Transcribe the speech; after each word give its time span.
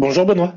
Bonjour 0.00 0.24
Benoît. 0.24 0.54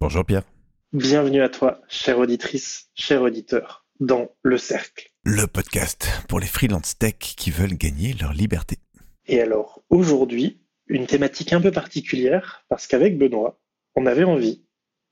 Bonjour 0.00 0.24
Pierre. 0.24 0.44
Bienvenue 0.94 1.42
à 1.42 1.50
toi, 1.50 1.82
chère 1.86 2.18
auditrice, 2.18 2.88
cher 2.94 3.20
auditeur, 3.20 3.84
dans 4.00 4.30
Le 4.42 4.56
Cercle. 4.56 5.10
Le 5.22 5.46
podcast 5.46 6.08
pour 6.30 6.40
les 6.40 6.46
freelance 6.46 6.96
tech 6.96 7.18
qui 7.18 7.50
veulent 7.50 7.74
gagner 7.74 8.14
leur 8.14 8.32
liberté. 8.32 8.78
Et 9.26 9.38
alors, 9.42 9.82
aujourd'hui, 9.90 10.62
une 10.86 11.06
thématique 11.06 11.52
un 11.52 11.60
peu 11.60 11.70
particulière, 11.70 12.64
parce 12.70 12.86
qu'avec 12.86 13.18
Benoît, 13.18 13.60
on 13.96 14.06
avait 14.06 14.24
envie 14.24 14.64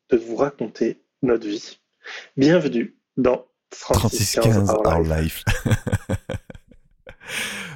de 0.08 0.16
vous 0.16 0.36
raconter 0.36 1.04
notre 1.20 1.46
vie. 1.46 1.78
Bienvenue 2.38 2.96
dans 3.18 3.44
3615 3.68 4.70
Our 4.82 5.02
Life. 5.02 5.44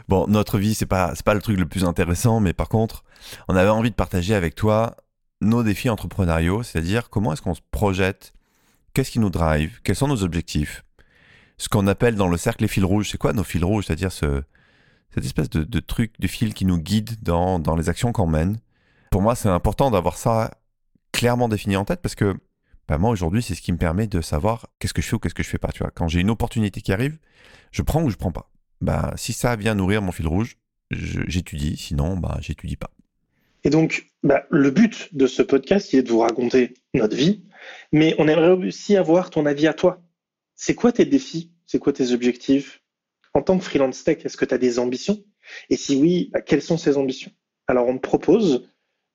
bon, 0.09 0.27
notre 0.27 0.59
vie, 0.59 0.73
c'est 0.73 0.87
pas, 0.87 1.13
pas 1.23 1.35
le 1.35 1.43
truc 1.43 1.59
le 1.59 1.69
plus 1.69 1.85
intéressant, 1.85 2.41
mais 2.41 2.55
par 2.55 2.71
contre, 2.71 3.05
on 3.47 3.55
avait 3.55 3.69
envie 3.69 3.91
de 3.91 3.95
partager 3.95 4.35
avec 4.35 4.55
toi 4.55 4.97
nos 5.41 5.63
défis 5.63 5.89
entrepreneuriaux, 5.89 6.63
c'est-à-dire 6.63 7.11
comment 7.11 7.33
est-ce 7.33 7.43
qu'on 7.43 7.55
se 7.55 7.61
projette, 7.71 8.33
qu'est-ce 8.95 9.11
qui 9.11 9.19
nous 9.19 9.31
drive, 9.31 9.81
quels 9.85 9.97
sont 9.97 10.09
nos 10.09 10.23
objectifs, 10.23 10.85
ce 11.59 11.69
qu'on 11.69 11.87
appelle 11.87 12.15
dans 12.15 12.29
le 12.29 12.37
cercle 12.37 12.63
les 12.63 12.69
fils 12.69 12.85
rouges. 12.85 13.11
C'est 13.11 13.19
quoi 13.19 13.33
nos 13.33 13.45
fils 13.45 13.63
rouges? 13.63 13.87
C'est-à-dire 13.87 14.13
ce, 14.13 14.43
cette 15.15 15.25
espèce 15.25 15.51
de, 15.51 15.81
truc, 15.81 16.13
de 16.19 16.27
fil 16.27 16.55
qui 16.55 16.65
nous 16.65 16.79
guide 16.79 17.23
dans, 17.23 17.59
dans 17.59 17.77
les 17.77 17.89
actions 17.89 18.13
qu'on 18.13 18.27
mène. 18.27 18.61
Pour 19.11 19.23
moi, 19.23 19.35
c'est 19.35 19.49
important 19.49 19.91
d'avoir 19.91 20.17
ça 20.17 20.53
clairement 21.13 21.49
défini 21.49 21.77
en 21.77 21.85
tête 21.85 22.01
parce 22.01 22.15
que 22.15 22.37
bah, 22.87 22.99
moi, 22.99 23.11
aujourd'hui, 23.11 23.43
c'est 23.43 23.55
ce 23.55 23.61
qui 23.61 23.73
me 23.73 23.79
permet 23.79 24.07
de 24.07 24.21
savoir 24.21 24.69
qu'est-ce 24.79 24.95
que 24.95 25.03
je 25.03 25.09
fais 25.09 25.17
ou 25.17 25.19
qu'est-ce 25.19 25.35
que 25.35 25.43
je 25.43 25.49
fais 25.49 25.59
pas. 25.59 25.73
Tu 25.73 25.81
vois, 25.81 25.91
quand 25.91 26.09
j'ai 26.09 26.21
une 26.21 26.31
opportunité 26.31 26.81
qui 26.81 26.93
arrive, 26.93 27.19
je 27.71 27.83
prends 27.83 28.03
ou 28.03 28.11
je 28.11 28.17
prends 28.17 28.33
pas. 28.33 28.51
Bah, 28.81 29.13
si 29.17 29.33
ça 29.33 29.57
vient 29.57 29.75
nourrir 29.75 30.01
mon 30.01 30.13
fil 30.13 30.27
rouge, 30.27 30.57
j'étudie. 30.91 31.77
Sinon, 31.77 32.17
bah, 32.17 32.39
j'étudie 32.41 32.77
pas. 32.77 32.91
Et 33.65 33.71
donc, 33.71 34.08
bah, 34.23 34.47
le 34.51 34.71
but 34.71 35.15
de 35.15 35.27
ce 35.27 35.43
podcast, 35.43 35.93
il 35.93 36.01
est 36.01 36.03
de 36.03 36.11
vous 36.11 36.21
raconter 36.21 36.75
notre 36.95 37.17
vie, 37.17 37.45
mais 37.93 38.15
on 38.19 38.29
aimerait 38.29 38.67
aussi 38.67 38.97
avoir 38.97 39.31
ton 39.31 39.47
avis 39.47 39.67
à 39.67 39.75
toi. 39.75 40.03
C'est 40.55 40.75
quoi 40.75 40.93
tes 40.93 41.05
défis? 41.05 41.53
C'est 41.67 41.79
quoi 41.79 41.93
tes 41.93 42.13
objectifs? 42.13 42.83
En 43.35 43.43
tant 43.43 43.59
que 43.59 43.65
freelance 43.65 44.05
tech, 44.05 44.25
est-ce 44.25 44.37
que 44.37 44.45
tu 44.45 44.55
as 44.55 44.59
des 44.59 44.79
ambitions? 44.79 45.23
Et 45.71 45.77
si 45.77 45.97
oui, 45.97 46.31
bah, 46.33 46.41
quelles 46.41 46.63
sont 46.63 46.79
ces 46.79 46.97
ambitions? 46.97 47.31
Alors, 47.67 47.87
on 47.87 47.97
te 47.97 48.03
propose 48.03 48.69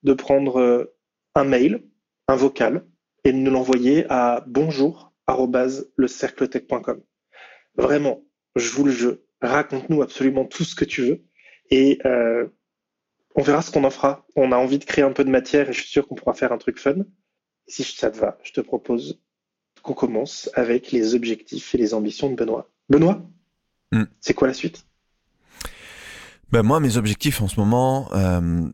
de 0.03 0.13
prendre 0.13 0.59
euh, 0.59 0.95
un 1.35 1.43
mail, 1.43 1.83
un 2.27 2.35
vocal, 2.35 2.85
et 3.23 3.31
de 3.31 3.37
nous 3.37 3.51
l'envoyer 3.51 4.05
à 4.09 4.43
bonjour@lecercletech.com. 4.47 7.03
Vraiment, 7.75 8.23
je 8.55 8.69
vous 8.69 8.85
le 8.85 8.91
jure, 8.91 9.17
raconte-nous 9.41 10.01
absolument 10.01 10.45
tout 10.45 10.63
ce 10.63 10.75
que 10.75 10.85
tu 10.85 11.01
veux. 11.01 11.25
Et 11.71 11.99
euh, 12.05 12.47
on 13.35 13.41
verra 13.41 13.61
ce 13.61 13.71
qu'on 13.71 13.83
en 13.83 13.89
fera. 13.89 14.25
On 14.35 14.51
a 14.51 14.57
envie 14.57 14.79
de 14.79 14.85
créer 14.85 15.03
un 15.03 15.11
peu 15.11 15.23
de 15.23 15.29
matière 15.29 15.69
et 15.69 15.73
je 15.73 15.81
suis 15.81 15.89
sûr 15.89 16.07
qu'on 16.07 16.15
pourra 16.15 16.33
faire 16.33 16.51
un 16.51 16.57
truc 16.57 16.79
fun. 16.79 16.95
Si 17.67 17.83
ça 17.83 18.11
te 18.11 18.17
va, 18.17 18.37
je 18.43 18.51
te 18.51 18.61
propose 18.61 19.21
qu'on 19.81 19.93
commence 19.93 20.49
avec 20.53 20.91
les 20.91 21.15
objectifs 21.15 21.73
et 21.75 21.77
les 21.77 21.93
ambitions 21.93 22.29
de 22.29 22.35
Benoît. 22.35 22.69
Benoît, 22.89 23.21
hmm. 23.91 24.03
c'est 24.19 24.33
quoi 24.33 24.47
la 24.47 24.53
suite? 24.53 24.85
Ben 26.51 26.63
Moi, 26.63 26.79
mes 26.79 26.97
objectifs 26.97 27.41
en 27.41 27.47
ce 27.47 27.59
moment, 27.59 28.09
euh, 28.13 28.69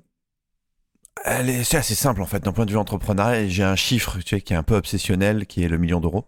c'est 1.64 1.78
assez 1.78 1.96
simple 1.96 2.22
en 2.22 2.26
fait. 2.26 2.44
D'un 2.44 2.52
point 2.52 2.66
de 2.66 2.72
vue 2.72 2.78
entrepreneurial, 2.78 3.48
j'ai 3.48 3.64
un 3.64 3.76
chiffre 3.76 4.18
tu 4.20 4.36
sais, 4.36 4.42
qui 4.42 4.54
est 4.54 4.58
un 4.58 4.64
peu 4.64 4.76
obsessionnel, 4.76 5.46
qui 5.46 5.64
est 5.64 5.70
le 5.70 5.78
million 5.78 6.00
d'euros. 6.00 6.26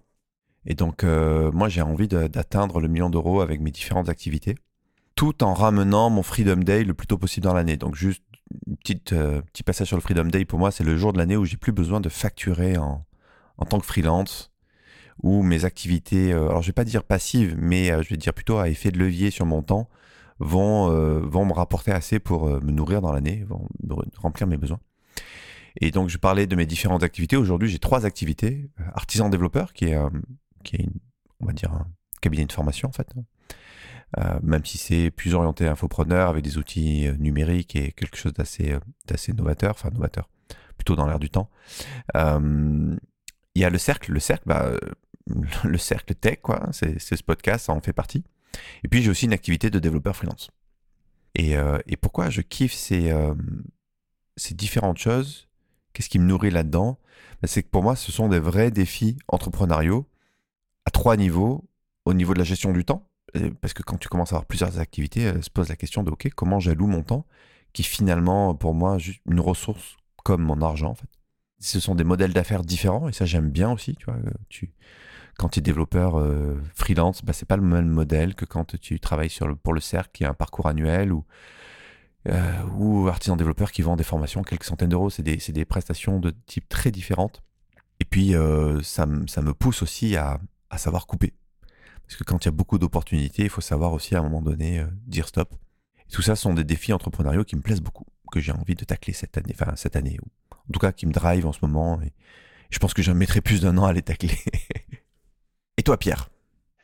Et 0.65 0.75
donc, 0.75 1.03
euh, 1.03 1.51
moi, 1.51 1.69
j'ai 1.69 1.81
envie 1.81 2.07
d'atteindre 2.07 2.79
le 2.79 2.87
million 2.87 3.09
d'euros 3.09 3.41
avec 3.41 3.61
mes 3.61 3.71
différentes 3.71 4.09
activités 4.09 4.55
tout 5.15 5.43
en 5.43 5.53
ramenant 5.53 6.09
mon 6.09 6.23
Freedom 6.23 6.57
Day 6.57 6.83
le 6.83 6.93
plus 6.93 7.07
tôt 7.07 7.17
possible 7.17 7.45
dans 7.45 7.53
l'année. 7.53 7.77
Donc 7.77 7.95
juste 7.95 8.23
une 8.67 8.77
petite 8.77 9.13
euh, 9.13 9.41
petit 9.53 9.63
passage 9.63 9.87
sur 9.87 9.97
le 9.97 10.01
Freedom 10.01 10.25
Day 10.25 10.45
pour 10.45 10.59
moi, 10.59 10.71
c'est 10.71 10.83
le 10.83 10.97
jour 10.97 11.13
de 11.13 11.17
l'année 11.17 11.37
où 11.37 11.45
j'ai 11.45 11.57
plus 11.57 11.71
besoin 11.71 12.01
de 12.01 12.09
facturer 12.09 12.77
en, 12.77 13.05
en 13.57 13.65
tant 13.65 13.79
que 13.79 13.85
freelance 13.85 14.51
où 15.23 15.43
mes 15.43 15.65
activités, 15.65 16.33
euh, 16.33 16.49
alors 16.49 16.61
je 16.61 16.67
vais 16.67 16.73
pas 16.73 16.83
dire 16.83 17.03
passives, 17.03 17.55
mais 17.57 17.91
euh, 17.91 18.01
je 18.01 18.09
vais 18.09 18.17
dire 18.17 18.33
plutôt 18.33 18.57
à 18.57 18.69
effet 18.69 18.91
de 18.91 18.97
levier 18.97 19.29
sur 19.29 19.45
mon 19.45 19.61
temps, 19.61 19.87
vont, 20.39 20.87
vont 21.19 21.45
me 21.45 21.53
rapporter 21.53 21.91
assez 21.91 22.17
pour 22.17 22.47
me 22.47 22.71
nourrir 22.71 23.01
dans 23.01 23.11
l'année, 23.11 23.45
vont 23.47 23.67
remplir 24.17 24.47
mes 24.47 24.57
besoins. 24.57 24.79
Et 25.79 25.91
donc 25.91 26.09
je 26.09 26.17
parlais 26.17 26.47
de 26.47 26.55
mes 26.55 26.65
différentes 26.65 27.03
activités. 27.03 27.37
Aujourd'hui, 27.37 27.69
j'ai 27.69 27.77
trois 27.77 28.07
activités. 28.07 28.71
Artisan 28.95 29.29
développeur, 29.29 29.71
qui 29.71 29.85
est, 29.85 29.99
qui 30.63 30.77
est 30.77 30.89
on 31.41 31.45
va 31.45 31.53
dire 31.53 31.71
un 31.71 31.87
cabinet 32.21 32.45
de 32.45 32.51
formation 32.51 32.87
en 32.87 32.91
fait, 32.91 33.07
euh, 33.17 33.21
même 34.43 34.65
si 34.65 34.77
c'est 34.77 35.11
plus 35.11 35.33
orienté 35.33 35.67
infopreneur 35.67 36.29
avec 36.29 36.43
des 36.43 36.57
outils 36.57 37.07
euh, 37.07 37.15
numériques 37.17 37.75
et 37.75 37.91
quelque 37.93 38.17
chose 38.17 38.33
d'assez 38.33 38.71
euh, 38.71 38.79
d'assez 39.07 39.33
novateur, 39.33 39.71
enfin 39.71 39.89
novateur, 39.91 40.29
plutôt 40.77 40.95
dans 40.95 41.07
l'air 41.07 41.19
du 41.19 41.29
temps. 41.29 41.49
il 42.15 42.97
y 43.55 43.63
a 43.63 43.69
le 43.69 43.77
cercle, 43.77 44.11
le 44.11 44.19
cercle, 44.19 44.43
bah, 44.45 44.71
le 45.63 45.77
cercle 45.77 46.15
tech, 46.15 46.39
quoi. 46.41 46.67
C'est 46.71 46.99
ce 46.99 47.23
podcast, 47.23 47.65
ça 47.67 47.73
en 47.73 47.81
fait 47.81 47.93
partie. 47.93 48.23
Et 48.83 48.87
puis 48.87 49.01
j'ai 49.01 49.09
aussi 49.09 49.25
une 49.25 49.33
activité 49.33 49.69
de 49.69 49.79
développeur 49.79 50.15
freelance. 50.15 50.49
Et, 51.35 51.53
et 51.87 51.95
pourquoi 51.95 52.29
je 52.29 52.41
kiffe 52.41 52.73
ces, 52.73 53.15
ces 54.35 54.53
différentes 54.53 54.97
choses? 54.97 55.47
Qu'est-ce 55.93 56.09
qui 56.09 56.19
me 56.19 56.25
nourrit 56.25 56.51
là-dedans? 56.51 56.99
Bah, 57.41 57.47
C'est 57.47 57.63
que 57.63 57.69
pour 57.69 57.83
moi, 57.83 57.95
ce 57.95 58.11
sont 58.11 58.27
des 58.27 58.39
vrais 58.39 58.71
défis 58.71 59.17
entrepreneuriaux 59.29 60.05
à 60.85 60.91
trois 60.91 61.15
niveaux. 61.15 61.65
Au 62.03 62.13
niveau 62.13 62.33
de 62.33 62.39
la 62.39 62.45
gestion 62.45 62.73
du 62.73 62.83
temps, 62.83 63.07
parce 63.61 63.73
que 63.73 63.83
quand 63.83 63.97
tu 63.97 64.09
commences 64.09 64.33
à 64.33 64.35
avoir 64.35 64.45
plusieurs 64.45 64.79
activités, 64.79 65.21
elle 65.21 65.43
se 65.43 65.49
pose 65.49 65.69
la 65.69 65.75
question 65.75 66.03
de 66.03 66.11
OK, 66.11 66.29
comment 66.35 66.59
j'alloue 66.59 66.87
mon 66.87 67.03
temps, 67.03 67.25
qui 67.73 67.83
finalement, 67.83 68.55
pour 68.55 68.73
moi, 68.73 68.97
juste 68.97 69.21
une 69.29 69.39
ressource 69.39 69.97
comme 70.23 70.41
mon 70.41 70.61
argent, 70.61 70.91
en 70.91 70.95
fait. 70.95 71.09
Ce 71.59 71.79
sont 71.79 71.95
des 71.95 72.03
modèles 72.03 72.33
d'affaires 72.33 72.63
différents, 72.63 73.07
et 73.07 73.13
ça, 73.13 73.25
j'aime 73.25 73.49
bien 73.49 73.71
aussi, 73.71 73.95
tu 73.95 74.05
vois. 74.05 74.15
Euh, 74.15 74.31
tu, 74.49 74.73
quand 75.37 75.49
tu 75.49 75.59
es 75.59 75.61
développeur 75.61 76.19
euh, 76.19 76.59
freelance, 76.75 77.23
bah, 77.23 77.33
c'est 77.33 77.47
pas 77.47 77.55
le 77.55 77.61
même 77.61 77.87
modèle 77.87 78.35
que 78.35 78.45
quand 78.45 78.77
tu 78.79 78.99
travailles 78.99 79.29
sur 79.29 79.55
pour 79.57 79.73
le 79.73 79.79
cercle, 79.79 80.09
qui 80.13 80.25
a 80.25 80.29
un 80.29 80.33
parcours 80.33 80.67
annuel, 80.67 81.13
ou, 81.13 81.23
euh, 82.27 82.63
ou 82.77 83.07
artisan 83.07 83.35
développeur 83.35 83.71
qui 83.71 83.81
vend 83.83 83.95
des 83.95 84.03
formations 84.03 84.43
quelques 84.43 84.63
centaines 84.63 84.89
d'euros. 84.89 85.09
C'est 85.09 85.23
des, 85.23 85.37
des, 85.37 85.65
prestations 85.65 86.19
de 86.19 86.31
type 86.47 86.67
très 86.67 86.91
différentes. 86.91 87.43
Et 87.99 88.05
puis, 88.05 88.33
ça, 88.81 89.05
ça 89.27 89.41
me 89.43 89.53
pousse 89.53 89.83
aussi 89.83 90.15
à, 90.17 90.39
à 90.71 90.79
savoir 90.79 91.05
couper. 91.05 91.33
Parce 92.11 92.17
que 92.17 92.25
quand 92.25 92.43
il 92.43 92.47
y 92.47 92.49
a 92.49 92.51
beaucoup 92.51 92.77
d'opportunités, 92.77 93.43
il 93.43 93.49
faut 93.49 93.61
savoir 93.61 93.93
aussi 93.93 94.15
à 94.15 94.19
un 94.19 94.23
moment 94.23 94.41
donné 94.41 94.79
euh, 94.79 94.85
dire 95.07 95.29
stop. 95.29 95.55
Tout 96.11 96.21
ça 96.21 96.35
sont 96.35 96.53
des 96.53 96.65
défis 96.65 96.91
entrepreneuriaux 96.91 97.45
qui 97.45 97.55
me 97.55 97.61
plaisent 97.61 97.79
beaucoup, 97.79 98.03
que 98.33 98.41
j'ai 98.41 98.51
envie 98.51 98.75
de 98.75 98.83
tacler 98.83 99.13
cette 99.13 99.37
année, 99.37 99.53
enfin 99.53 99.77
cette 99.77 99.95
année, 99.95 100.17
ou 100.21 100.27
en 100.51 100.73
tout 100.73 100.79
cas 100.81 100.91
qui 100.91 101.05
me 101.05 101.13
drive 101.13 101.45
en 101.45 101.53
ce 101.53 101.59
moment. 101.61 102.01
Je 102.69 102.79
pense 102.79 102.93
que 102.93 103.01
je 103.01 103.13
mettrai 103.13 103.39
plus 103.39 103.61
d'un 103.61 103.77
an 103.77 103.85
à 103.85 103.93
les 103.93 104.01
tacler. 104.01 104.35
et 105.77 105.83
toi, 105.83 105.95
Pierre? 105.95 106.29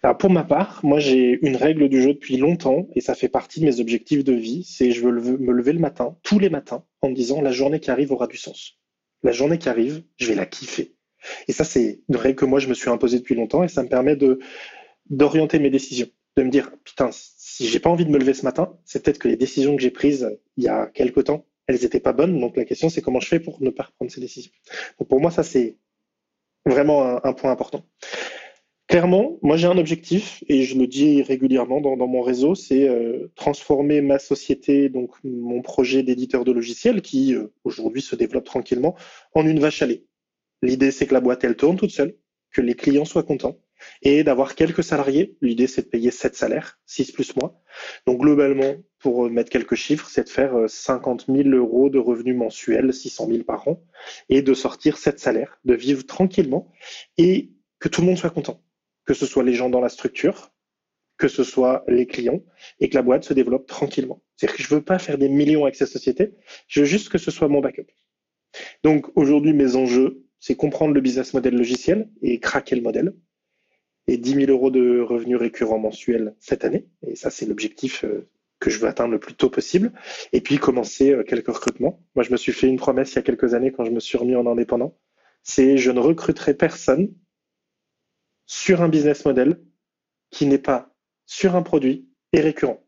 Alors 0.02 0.18
pour 0.18 0.30
ma 0.30 0.46
part, 0.46 0.80
moi 0.84 1.02
j'ai 1.02 1.46
une 1.46 1.58
règle 1.58 1.90
du 1.90 2.02
jeu 2.02 2.14
depuis 2.14 2.38
longtemps 2.38 2.88
et 2.96 3.02
ça 3.02 3.14
fait 3.14 3.28
partie 3.28 3.60
de 3.60 3.66
mes 3.66 3.82
objectifs 3.82 4.24
de 4.24 4.32
vie, 4.32 4.64
c'est 4.64 4.92
je 4.92 5.02
veux 5.02 5.12
me 5.12 5.52
lever 5.52 5.74
le 5.74 5.80
matin, 5.80 6.16
tous 6.24 6.40
les 6.40 6.50
matins, 6.50 6.86
en 7.02 7.10
me 7.10 7.16
disant 7.16 7.42
la 7.42 7.52
journée 7.52 7.82
qui 7.82 7.92
arrive 7.92 8.14
aura 8.14 8.28
du 8.28 8.38
sens. 8.38 8.78
La 9.24 9.34
journée 9.34 9.58
qui 9.58 9.68
arrive, 9.68 10.04
je 10.16 10.28
vais 10.28 10.36
la 10.36 10.46
kiffer. 10.46 10.96
Et 11.50 11.52
ça, 11.52 11.66
c'est 11.66 12.00
une 12.08 12.16
règle 12.16 12.38
que 12.38 12.46
moi 12.46 12.60
je 12.60 12.70
me 12.70 12.74
suis 12.74 12.90
imposée 12.90 13.20
depuis 13.20 13.36
longtemps 13.36 13.66
et 13.66 13.68
ça 13.68 13.84
me 13.84 13.90
permet 13.90 14.16
de 14.16 14.40
d'orienter 15.10 15.60
mes 15.60 15.70
décisions, 15.70 16.08
de 16.36 16.44
me 16.44 16.50
dire 16.50 16.72
putain, 16.84 17.10
si 17.12 17.68
j'ai 17.68 17.80
pas 17.80 17.90
envie 17.90 18.06
de 18.06 18.12
me 18.12 18.18
lever 18.20 18.34
ce 18.34 18.44
matin, 18.44 18.78
c'est 18.86 19.04
peut-être 19.04 19.20
que 19.20 19.28
les 19.28 19.38
décisions 19.38 19.76
que 19.76 19.82
j'ai 19.82 19.92
prises 19.92 20.38
il 20.58 20.64
y 20.64 20.68
a 20.68 20.88
quelque 20.88 21.22
temps, 21.22 21.46
elles 21.68 21.82
n'étaient 21.82 22.00
pas 22.00 22.14
bonnes. 22.14 22.40
Donc 22.40 22.58
la 22.58 22.66
question 22.66 22.90
c'est 22.90 23.02
comment 23.02 23.20
je 23.20 23.28
fais 23.28 23.40
pour 23.40 23.62
ne 23.62 23.70
pas 23.70 23.84
reprendre 23.84 24.12
ces 24.12 24.22
décisions. 24.22 24.52
Donc 25.00 25.08
pour 25.10 25.20
moi 25.20 25.32
ça 25.32 25.44
c'est 25.44 25.78
vraiment 26.66 27.24
un, 27.26 27.34
point 27.34 27.52
important. 27.52 27.86
Clairement, 28.88 29.38
moi 29.42 29.58
j'ai 29.58 29.68
un 29.68 29.78
objectif 29.78 30.44
et 30.48 30.64
je 30.64 30.78
le 30.78 30.88
dis 30.88 31.22
régulièrement 31.22 31.82
dans, 31.82 31.96
mon 31.96 32.22
réseau, 32.22 32.56
c'est 32.56 32.88
euh, 32.88 33.32
transformer 33.36 34.02
ma 34.02 34.20
société, 34.20 34.90
donc 34.90 35.12
mon 35.24 35.62
projet 35.62 36.04
d'éditeur 36.04 36.46
de 36.46 36.52
logiciels 36.52 37.02
qui 37.02 37.34
euh, 37.34 37.48
aujourd'hui 37.64 38.02
se 38.02 38.16
développe 38.16 38.46
tranquillement, 38.46 38.96
en 39.34 39.46
une 39.46 39.60
vache 39.60 39.82
à 39.82 39.88
lait. 39.88 40.04
L'idée 40.62 40.92
c'est 40.92 41.06
que 41.06 41.14
la 41.14 41.22
boîte 41.22 41.44
elle 41.44 41.56
tourne 41.56 41.78
toute 41.78 41.92
seule, 41.92 42.16
que 42.52 42.62
les 42.62 42.76
clients 42.76 43.06
soient 43.06 43.24
contents 43.24 43.58
et 44.02 44.24
d'avoir 44.24 44.56
quelques 44.56 44.84
salariés. 44.84 45.38
L'idée, 45.42 45.68
c'est 45.68 45.84
de 45.84 45.88
payer 45.88 46.12
7 46.12 46.36
salaires, 46.36 46.80
6 46.86 47.12
plus 47.12 47.36
moi. 47.36 47.62
Donc 48.06 48.22
globalement, 48.22 48.76
pour 49.00 49.30
mettre 49.30 49.50
quelques 49.50 49.76
chiffres, 49.76 50.08
c'est 50.10 50.26
de 50.26 50.30
faire 50.30 50.54
50 50.68 51.26
euh, 51.30 51.44
000 51.44 51.50
euros 51.50 51.90
de 51.90 52.00
revenus 52.00 52.36
mensuels, 52.36 52.94
600 52.94 53.28
000 53.28 53.44
par 53.44 53.68
an, 53.68 53.84
et 54.30 54.42
de 54.42 54.54
sortir 54.54 54.98
7 54.98 55.20
salaires, 55.20 55.60
de 55.66 55.74
vivre 55.74 56.06
tranquillement 56.06 56.72
et 57.18 57.52
que 57.80 57.90
tout 57.90 58.02
le 58.02 58.08
monde 58.08 58.18
soit 58.18 58.30
content. 58.30 58.62
Que 59.06 59.14
ce 59.14 59.26
soit 59.26 59.44
les 59.44 59.54
gens 59.54 59.70
dans 59.70 59.82
la 59.82 59.90
structure, 59.90 60.52
que 61.18 61.28
ce 61.28 61.44
soit 61.44 61.84
les 61.88 62.08
clients, 62.08 62.42
et 62.80 62.90
que 62.90 62.96
la 62.96 63.02
boîte 63.02 63.24
se 63.24 63.34
développe 63.34 63.68
tranquillement. 63.68 64.22
C'est-à-dire 64.36 64.58
que 64.58 64.64
je 64.64 64.74
veux 64.74 64.84
pas 64.84 65.00
faire 65.00 65.18
des 65.18 65.30
millions 65.30 65.64
avec 65.64 65.76
cette 65.76 65.90
société, 65.90 66.34
je 66.68 66.82
veux 66.82 66.86
juste 66.86 67.10
que 67.10 67.18
ce 67.18 67.32
soit 67.32 67.48
mon 67.48 67.62
backup. 67.62 67.88
Donc 68.84 69.08
aujourd'hui, 69.16 69.54
mes 69.54 69.76
enjeux, 69.76 70.24
c'est 70.40 70.56
comprendre 70.56 70.94
le 70.94 71.02
business 71.02 71.34
model 71.34 71.56
logiciel 71.56 72.10
et 72.22 72.40
craquer 72.40 72.76
le 72.76 72.82
modèle 72.82 73.14
et 74.08 74.18
10 74.18 74.46
000 74.46 74.52
euros 74.52 74.72
de 74.72 75.02
revenus 75.02 75.38
récurrents 75.38 75.80
mensuels 75.80 76.36
cette 76.40 76.66
année. 76.66 76.88
Et 77.06 77.16
ça, 77.16 77.30
c'est 77.30 77.46
l'objectif 77.46 78.06
euh, 78.06 78.30
que 78.60 78.70
je 78.70 78.80
veux 78.80 78.88
atteindre 78.88 79.12
le 79.12 79.20
plus 79.20 79.36
tôt 79.36 79.50
possible, 79.50 79.92
et 80.34 80.42
puis 80.42 80.58
commencer 80.58 81.12
euh, 81.12 81.24
quelques 81.24 81.54
recrutements. 81.54 82.02
Moi, 82.16 82.24
je 82.24 82.32
me 82.32 82.38
suis 82.38 82.54
fait 82.54 82.68
une 82.68 82.78
promesse 82.78 83.12
il 83.14 83.16
y 83.18 83.20
a 83.20 83.24
quelques 83.24 83.54
années 83.54 83.72
quand 83.72 83.86
je 83.86 83.92
me 83.92 84.00
suis 84.00 84.18
remis 84.18 84.36
en 84.36 84.48
indépendant, 84.48 84.98
c'est 85.44 85.78
je 85.78 85.92
ne 85.92 86.00
recruterai 86.00 86.54
personne 86.54 87.14
sur 88.46 88.82
un 88.82 88.90
business 88.90 89.26
model 89.26 89.62
qui 90.32 90.46
n'est 90.46 90.58
pas 90.58 90.94
sur 91.26 91.56
un 91.56 91.62
produit 91.62 92.08
et 92.32 92.40
récurrent. 92.40 92.82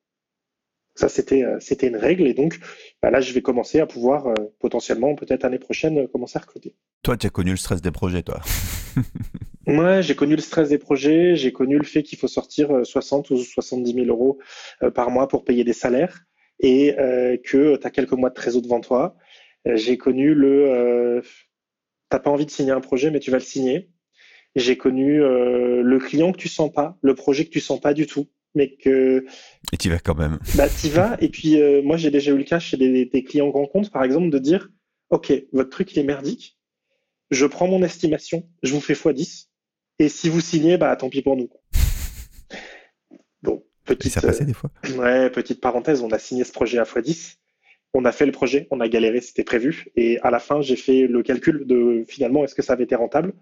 Ça, 0.95 1.07
c'était 1.07 1.44
euh, 1.44 1.60
c'était 1.60 1.88
une 1.88 1.98
règle, 1.98 2.27
et 2.27 2.33
donc 2.33 2.60
bah 3.01 3.12
là, 3.12 3.21
je 3.21 3.31
vais 3.33 3.42
commencer 3.42 3.80
à 3.80 3.86
pouvoir 3.86 4.33
potentiellement, 4.60 5.16
peut-être 5.16 5.44
l'année 5.44 5.60
prochaine, 5.60 6.07
commencer 6.07 6.38
à 6.38 6.42
recruter. 6.42 6.75
Toi, 7.04 7.16
tu 7.16 7.27
as 7.27 7.30
connu 7.30 7.51
le 7.51 7.57
stress 7.57 7.81
des 7.81 7.92
projets, 7.92 8.24
toi. 8.24 8.42
Ouais, 9.69 10.01
j'ai 10.01 10.16
connu 10.16 10.36
le 10.36 10.42
stress 10.42 10.69
des 10.69 10.80
projets, 10.80 11.36
j'ai 11.36 11.51
connu 11.51 11.77
le 11.77 11.83
fait 11.83 12.01
qu'il 12.01 12.18
faut 12.18 12.27
sortir 12.27 12.71
60 12.83 13.31
euh, 13.31 13.36
ou 13.36 13.38
70 13.38 13.94
000 13.94 14.07
euros 14.07 14.39
euh, 14.81 14.89
par 14.89 15.12
mois 15.12 15.27
pour 15.27 15.44
payer 15.44 15.63
des 15.63 15.74
salaires 15.74 16.25
et 16.60 16.98
euh, 16.98 17.38
que 17.38 17.75
tu 17.77 17.88
as 17.88 17.92
quelques 17.92 18.13
mois 18.13 18.30
de 18.30 18.33
trésor 18.33 18.63
devant 18.63 18.81
toi. 18.81 19.16
J'ai 19.66 19.98
connu 19.98 20.33
le 20.33 21.21
t'as 22.10 22.19
pas 22.19 22.31
envie 22.31 22.48
de 22.48 22.51
signer 22.51 22.71
un 22.71 22.81
projet, 22.81 23.12
mais 23.12 23.19
tu 23.19 23.30
vas 23.30 23.38
le 23.38 23.44
signer. 23.44 23.92
J'ai 24.56 24.77
connu 24.77 25.19
le 25.19 25.98
client 26.00 26.31
que 26.31 26.38
tu 26.38 26.48
sens 26.48 26.71
pas, 26.71 26.98
le 27.01 27.13
projet 27.13 27.45
que 27.45 27.51
tu 27.51 27.60
sens 27.60 27.80
pas 27.80 27.94
du 27.94 28.07
tout, 28.07 28.30
mais 28.56 28.75
que. 28.75 29.25
Et 29.71 29.77
tu 29.77 29.89
vas 29.89 30.00
quand 30.00 30.16
même. 30.16 30.39
Bah, 30.56 30.68
tu 30.69 30.88
vas. 30.88 31.18
Et 31.19 31.30
puis, 31.30 31.62
moi, 31.83 31.98
j'ai 31.98 32.10
déjà 32.10 32.31
eu 32.31 32.38
le 32.38 32.45
cas 32.45 32.57
chez 32.57 32.77
des, 32.77 33.06
des 33.06 33.24
clients 33.24 33.50
grands 33.50 33.68
comptes, 33.68 33.92
par 33.92 34.04
exemple, 34.04 34.30
de 34.30 34.39
dire 34.39 34.69
OK, 35.10 35.31
votre 35.51 35.69
truc, 35.69 35.94
il 35.94 36.00
est 36.00 36.04
merdique. 36.04 36.57
Je 37.30 37.45
prends 37.45 37.68
mon 37.68 37.83
estimation, 37.83 38.50
je 38.63 38.74
vous 38.74 38.81
fais 38.81 38.94
x10 38.94 39.48
et 39.99 40.09
si 40.09 40.29
vous 40.29 40.41
signez, 40.41 40.77
bah 40.77 40.95
tant 40.95 41.09
pis 41.09 41.21
pour 41.21 41.35
nous. 41.35 41.49
Bon, 43.41 43.63
petite. 43.85 44.11
ça 44.11 44.21
passait 44.21 44.43
des 44.43 44.53
fois. 44.53 44.69
Euh, 44.89 44.97
ouais, 44.97 45.29
petite 45.29 45.61
parenthèse, 45.61 46.01
on 46.01 46.11
a 46.11 46.19
signé 46.19 46.43
ce 46.43 46.51
projet 46.51 46.77
à 46.77 46.83
x10. 46.83 47.37
On 47.93 48.05
a 48.05 48.11
fait 48.11 48.25
le 48.25 48.31
projet, 48.31 48.67
on 48.69 48.81
a 48.81 48.87
galéré, 48.87 49.21
c'était 49.21 49.45
prévu. 49.45 49.87
Et 49.95 50.19
à 50.19 50.29
la 50.29 50.39
fin, 50.39 50.61
j'ai 50.61 50.75
fait 50.75 51.07
le 51.07 51.23
calcul 51.23 51.65
de 51.65 52.03
finalement 52.07 52.43
est-ce 52.43 52.53
que 52.53 52.61
ça 52.61 52.73
avait 52.73 52.83
été 52.83 52.95
rentable? 52.95 53.33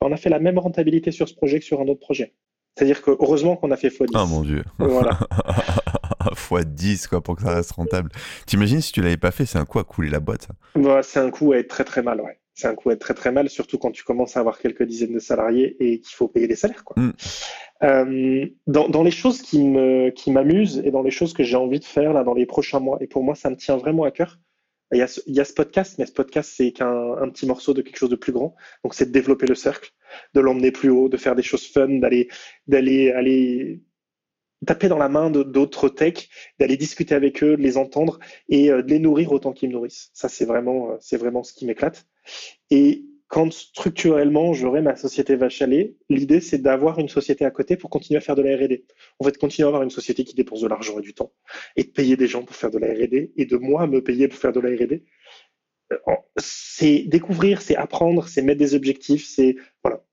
On 0.00 0.12
a 0.12 0.16
fait 0.16 0.28
la 0.28 0.38
même 0.38 0.58
rentabilité 0.58 1.10
sur 1.10 1.28
ce 1.28 1.34
projet 1.34 1.58
que 1.58 1.64
sur 1.64 1.80
un 1.80 1.88
autre 1.88 2.00
projet. 2.00 2.34
C'est-à-dire 2.76 3.02
que 3.02 3.10
heureusement 3.10 3.56
qu'on 3.56 3.70
a 3.70 3.76
fait 3.76 3.88
x10. 3.88 4.10
Oh 4.14 4.26
mon 4.26 4.42
dieu. 4.42 4.62
Voilà. 4.78 5.18
x10 6.20 7.08
quoi 7.08 7.22
pour 7.22 7.36
que 7.36 7.42
ça 7.42 7.54
reste 7.54 7.72
rentable. 7.72 8.10
T'imagines 8.46 8.80
si 8.80 8.92
tu 8.92 9.00
l'avais 9.00 9.16
pas 9.16 9.30
fait, 9.30 9.46
c'est 9.46 9.58
un 9.58 9.64
coup 9.64 9.78
à 9.78 9.84
couler 9.84 10.10
la 10.10 10.20
boîte. 10.20 10.48
Bah, 10.74 11.02
c'est 11.02 11.20
un 11.20 11.30
coup 11.30 11.52
à 11.52 11.58
être 11.58 11.68
très 11.68 11.84
très 11.84 12.02
mal, 12.02 12.20
ouais 12.20 12.38
c'est 12.54 12.68
un 12.68 12.74
coup 12.74 12.90
à 12.90 12.94
être 12.94 13.00
très 13.00 13.14
très 13.14 13.32
mal, 13.32 13.48
surtout 13.48 13.78
quand 13.78 13.90
tu 13.90 14.04
commences 14.04 14.36
à 14.36 14.40
avoir 14.40 14.58
quelques 14.58 14.82
dizaines 14.82 15.14
de 15.14 15.18
salariés 15.18 15.76
et 15.80 16.00
qu'il 16.00 16.14
faut 16.14 16.28
payer 16.28 16.46
des 16.46 16.56
salaires. 16.56 16.84
Quoi. 16.84 17.02
Mm. 17.02 17.12
Euh, 17.82 18.46
dans, 18.66 18.88
dans, 18.88 19.02
les 19.02 19.10
choses 19.10 19.42
qui 19.42 19.64
me 19.64 20.10
qui 20.10 20.30
m'amusent 20.30 20.82
et 20.84 20.90
dans 20.90 21.02
les 21.02 21.10
choses 21.10 21.32
que 21.32 21.42
j'ai 21.42 21.56
envie 21.56 21.80
de 21.80 21.84
faire 21.84 22.12
là 22.12 22.22
dans 22.22 22.34
les 22.34 22.46
prochains 22.46 22.80
mois, 22.80 22.98
et 23.00 23.06
pour 23.06 23.24
moi 23.24 23.34
ça 23.34 23.50
me 23.50 23.56
tient 23.56 23.76
vraiment 23.76 24.04
à 24.04 24.10
cœur. 24.10 24.38
Il 24.92 24.98
y 24.98 25.02
a 25.02 25.06
ce, 25.06 25.20
il 25.26 25.34
y 25.34 25.40
a 25.40 25.44
ce 25.44 25.54
podcast, 25.54 25.96
mais 25.98 26.06
ce 26.06 26.12
podcast 26.12 26.52
c'est 26.54 26.72
qu'un 26.72 27.14
un 27.14 27.28
petit 27.30 27.46
morceau 27.46 27.72
de 27.72 27.80
quelque 27.80 27.96
chose 27.96 28.10
de 28.10 28.16
plus 28.16 28.32
grand. 28.32 28.54
Donc 28.84 28.94
c'est 28.94 29.06
de 29.06 29.10
développer 29.10 29.46
le 29.46 29.54
cercle, 29.54 29.90
de 30.34 30.40
l'emmener 30.40 30.70
plus 30.70 30.90
haut, 30.90 31.08
de 31.08 31.16
faire 31.16 31.34
des 31.34 31.42
choses 31.42 31.66
fun, 31.66 31.88
d'aller 31.88 32.28
d'aller 32.66 33.10
aller 33.10 33.82
taper 34.66 34.88
dans 34.88 34.98
la 34.98 35.08
main 35.08 35.30
d'autres 35.30 35.88
techs, 35.88 36.28
d'aller 36.58 36.76
discuter 36.76 37.14
avec 37.14 37.42
eux, 37.42 37.56
de 37.56 37.62
les 37.62 37.76
entendre 37.76 38.18
et 38.48 38.70
euh, 38.70 38.82
de 38.82 38.90
les 38.90 38.98
nourrir 38.98 39.32
autant 39.32 39.52
qu'ils 39.52 39.68
me 39.68 39.74
nourrissent. 39.74 40.10
Ça, 40.12 40.28
c'est 40.28 40.44
vraiment, 40.44 40.92
euh, 40.92 40.96
c'est 41.00 41.16
vraiment 41.16 41.42
ce 41.42 41.52
qui 41.52 41.66
m'éclate. 41.66 42.06
Et 42.70 43.04
quand 43.28 43.50
structurellement 43.52 44.52
j'aurai 44.52 44.82
ma 44.82 44.96
société 44.96 45.36
Vachalet, 45.36 45.96
l'idée 46.10 46.40
c'est 46.40 46.58
d'avoir 46.58 46.98
une 46.98 47.08
société 47.08 47.44
à 47.44 47.50
côté 47.50 47.76
pour 47.76 47.88
continuer 47.90 48.18
à 48.18 48.20
faire 48.20 48.36
de 48.36 48.42
la 48.42 48.56
R&D. 48.56 48.84
On 49.20 49.24
va 49.24 49.32
continuer 49.32 49.64
à 49.64 49.68
avoir 49.68 49.82
une 49.82 49.90
société 49.90 50.24
qui 50.24 50.34
dépense 50.34 50.60
de 50.60 50.68
l'argent 50.68 50.98
et 50.98 51.02
du 51.02 51.14
temps 51.14 51.32
et 51.76 51.84
de 51.84 51.90
payer 51.90 52.16
des 52.16 52.26
gens 52.26 52.44
pour 52.44 52.56
faire 52.56 52.70
de 52.70 52.78
la 52.78 52.88
R&D 52.88 53.32
et 53.36 53.46
de 53.46 53.56
moi 53.56 53.86
me 53.86 54.02
payer 54.02 54.28
pour 54.28 54.38
faire 54.38 54.52
de 54.52 54.60
la 54.60 54.68
R&D. 54.70 55.04
Euh, 55.92 55.96
c'est 56.36 57.04
découvrir, 57.04 57.62
c'est 57.62 57.76
apprendre, 57.76 58.28
c'est 58.28 58.42
mettre 58.42 58.58
des 58.58 58.74
objectifs, 58.74 59.26
c'est 59.26 59.56
voilà. 59.82 60.04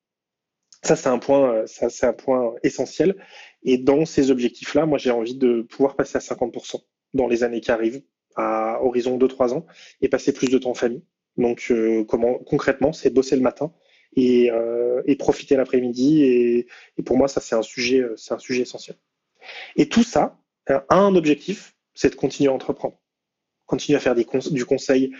Ça 0.83 0.95
c'est 0.95 1.09
un 1.09 1.19
point, 1.19 1.65
ça 1.67 1.89
c'est 1.89 2.05
un 2.05 2.13
point 2.13 2.55
essentiel. 2.63 3.15
Et 3.63 3.77
dans 3.77 4.05
ces 4.05 4.31
objectifs-là, 4.31 4.85
moi, 4.85 4.97
j'ai 4.97 5.11
envie 5.11 5.35
de 5.35 5.61
pouvoir 5.63 5.95
passer 5.95 6.17
à 6.17 6.21
50% 6.21 6.81
dans 7.13 7.27
les 7.27 7.43
années 7.43 7.61
qui 7.61 7.71
arrivent, 7.71 8.01
à 8.35 8.79
horizon 8.81 9.17
2-3 9.17 9.53
ans, 9.53 9.65
et 10.01 10.09
passer 10.09 10.33
plus 10.33 10.49
de 10.49 10.57
temps 10.57 10.71
en 10.71 10.75
famille. 10.75 11.03
Donc, 11.37 11.67
euh, 11.71 12.03
comment 12.03 12.37
concrètement, 12.39 12.93
c'est 12.93 13.09
bosser 13.09 13.35
le 13.35 13.41
matin 13.41 13.73
et, 14.15 14.51
euh, 14.51 15.01
et 15.05 15.15
profiter 15.15 15.55
l'après-midi. 15.55 16.23
Et, 16.23 16.67
et, 16.97 17.03
pour 17.03 17.17
moi, 17.17 17.27
ça, 17.27 17.41
c'est 17.41 17.55
un 17.55 17.61
sujet, 17.61 17.99
euh, 17.99 18.15
c'est 18.17 18.33
un 18.33 18.39
sujet 18.39 18.63
essentiel. 18.63 18.97
Et 19.75 19.87
tout 19.87 20.03
ça 20.03 20.35
un 20.89 21.15
objectif, 21.15 21.75
c'est 21.95 22.11
de 22.11 22.15
continuer 22.15 22.51
à 22.51 22.53
entreprendre, 22.53 23.01
continuer 23.65 23.97
à 23.97 23.99
faire 23.99 24.13
du 24.13 24.65
conseil. 24.65 25.11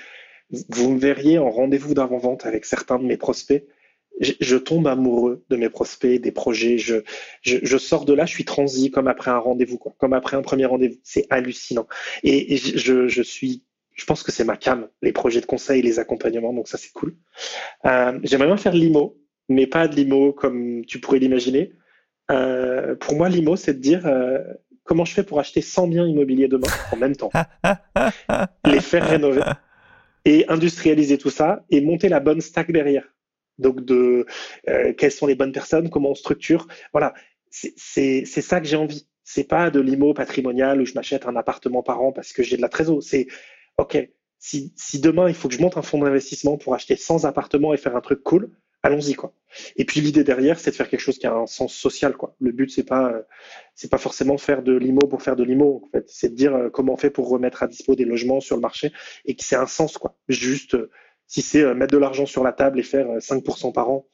Vous 0.70 0.92
me 0.92 1.00
verriez 1.00 1.40
en 1.40 1.50
rendez-vous 1.50 1.96
d'avant-vente 1.96 2.46
avec 2.46 2.66
certains 2.66 3.00
de 3.00 3.04
mes 3.06 3.18
prospects 3.18 3.66
je, 4.20 4.56
tombe 4.58 4.88
amoureux 4.88 5.46
de 5.50 5.56
mes 5.56 5.70
prospects, 5.70 6.20
des 6.22 6.32
projets. 6.32 6.78
Je, 6.78 6.96
je, 7.42 7.78
sors 7.78 8.06
de 8.06 8.14
là, 8.14 8.26
je 8.26 8.34
suis 8.34 8.46
transi 8.46 8.92
comme 8.92 9.08
après 9.08 9.32
un 9.32 9.38
rendez-vous, 9.38 9.78
comme 9.78 10.14
après 10.14 10.36
un 10.36 10.42
premier 10.42 10.66
rendez-vous. 10.66 11.00
C'est 11.04 11.26
hallucinant. 11.30 11.88
Et, 12.24 12.58
je, 12.58 13.08
je, 13.08 13.22
suis, 13.22 13.64
je 13.96 14.06
pense 14.06 14.24
que 14.24 14.32
c'est 14.32 14.44
ma 14.44 14.58
cam, 14.58 14.88
les 15.02 15.12
projets 15.12 15.42
de 15.42 15.46
conseil, 15.46 15.82
les 15.82 16.00
accompagnements. 16.00 16.54
Donc 16.54 16.68
ça, 16.68 16.78
c'est 16.78 16.92
cool. 16.94 17.16
Euh, 17.86 18.18
J'aimerais 18.24 18.48
bien 18.48 18.58
faire 18.58 18.72
de 18.72 18.78
l'IMO, 18.78 19.18
mais 19.50 19.68
pas 19.68 19.88
de 19.88 19.96
l'IMO 19.96 20.34
comme 20.34 20.86
tu 20.86 21.00
pourrais 21.00 21.20
l'imaginer. 21.20 21.74
Euh, 22.32 22.96
pour 22.96 23.16
moi, 23.16 23.30
l'IMO, 23.30 23.56
c'est 23.56 23.74
de 23.74 23.80
dire 23.80 24.06
euh, 24.06 24.40
comment 24.84 25.06
je 25.06 25.14
fais 25.14 25.24
pour 25.24 25.40
acheter 25.40 25.62
100 25.62 25.88
biens 25.88 26.08
immobiliers 26.08 26.48
demain 26.48 26.68
en 26.92 26.98
même 26.98 27.16
temps, 27.16 27.32
les 28.66 28.80
faire 28.80 29.08
rénover 29.08 29.42
et 30.26 30.46
industrialiser 30.48 31.18
tout 31.18 31.30
ça 31.30 31.64
et 31.70 31.82
monter 31.82 32.08
la 32.10 32.20
bonne 32.20 32.42
stack 32.42 32.72
derrière 32.72 33.04
donc 33.58 33.84
de 33.84 34.26
quelles 34.98 35.12
sont 35.12 35.28
les 35.28 35.36
bonnes 35.36 35.52
personnes, 35.52 35.90
comment 35.90 36.12
on 36.12 36.16
structure. 36.16 36.66
Voilà, 36.94 37.14
c'est 37.50 38.26
ça 38.26 38.62
que 38.62 38.68
j'ai 38.68 38.78
envie. 38.78 39.06
C'est 39.24 39.44
pas 39.44 39.70
de 39.70 39.80
l'IMO 39.80 40.14
patrimonial 40.14 40.82
où 40.82 40.86
je 40.86 40.94
m'achète 40.94 41.28
un 41.28 41.36
appartement 41.36 41.84
par 41.84 42.02
an 42.02 42.12
parce 42.12 42.34
que 42.34 42.42
j'ai 42.42 42.58
de 42.58 42.62
la 42.62 42.70
trésor. 42.70 43.04
C'est 43.04 43.28
OK, 43.80 43.98
si, 44.40 44.74
si, 44.76 45.00
demain 45.00 45.30
il 45.30 45.34
faut 45.36 45.48
que 45.48 45.56
je 45.56 45.62
monte 45.62 45.78
un 45.78 45.82
fonds 45.82 46.00
d'investissement 46.00 46.58
pour 46.58 46.74
acheter 46.74 46.98
100 46.98 47.24
appartements 47.24 47.74
et 47.74 47.78
faire 47.78 47.96
un 47.96 48.02
truc 48.02 48.24
cool, 48.24 48.52
allons-y 48.84 49.14
quoi. 49.14 49.34
Et 49.78 49.86
puis 49.86 50.02
l'idée 50.02 50.26
derrière, 50.26 50.60
c'est 50.60 50.72
de 50.72 50.76
faire 50.76 50.90
quelque 50.90 51.00
chose 51.00 51.18
qui 51.18 51.28
a 51.28 51.34
un 51.34 51.48
sens 51.48 51.74
social 51.74 52.18
quoi. 52.18 52.36
Le 52.42 52.52
but 52.52 52.70
c'est 52.70 52.84
pas 52.84 53.14
c'est 53.76 53.90
pas 53.90 53.98
forcément 53.98 54.38
faire 54.38 54.64
de 54.64 54.76
l'IMO 54.76 55.08
pour 55.08 55.22
faire 55.22 55.38
de 55.38 55.44
l'IMO 55.44 55.84
en 55.86 55.90
fait, 55.92 56.06
c'est 56.10 56.30
de 56.30 56.36
dire 56.36 56.54
euh, 56.56 56.70
comment 56.70 56.94
on 56.94 56.98
fait 56.98 57.10
pour 57.10 57.30
remettre 57.30 57.64
à 57.64 57.68
dispo 57.68 57.96
des 57.96 58.06
logements 58.06 58.42
sur 58.42 58.58
le 58.58 58.62
marché 58.62 58.92
et 59.26 59.36
que 59.36 59.44
c'est 59.46 59.56
un 59.56 59.68
sens 59.68 59.98
quoi. 59.98 60.18
Juste 60.28 60.76
si 61.28 61.42
c'est 61.42 61.62
euh, 61.62 61.74
mettre 61.74 61.94
de 61.94 61.98
l'argent 61.98 62.26
sur 62.26 62.44
la 62.44 62.52
table 62.52 62.80
et 62.80 62.84
faire 62.84 63.08
5% 63.08 63.70
euh, 63.70 63.72
par 63.72 63.90
an, 63.90 64.08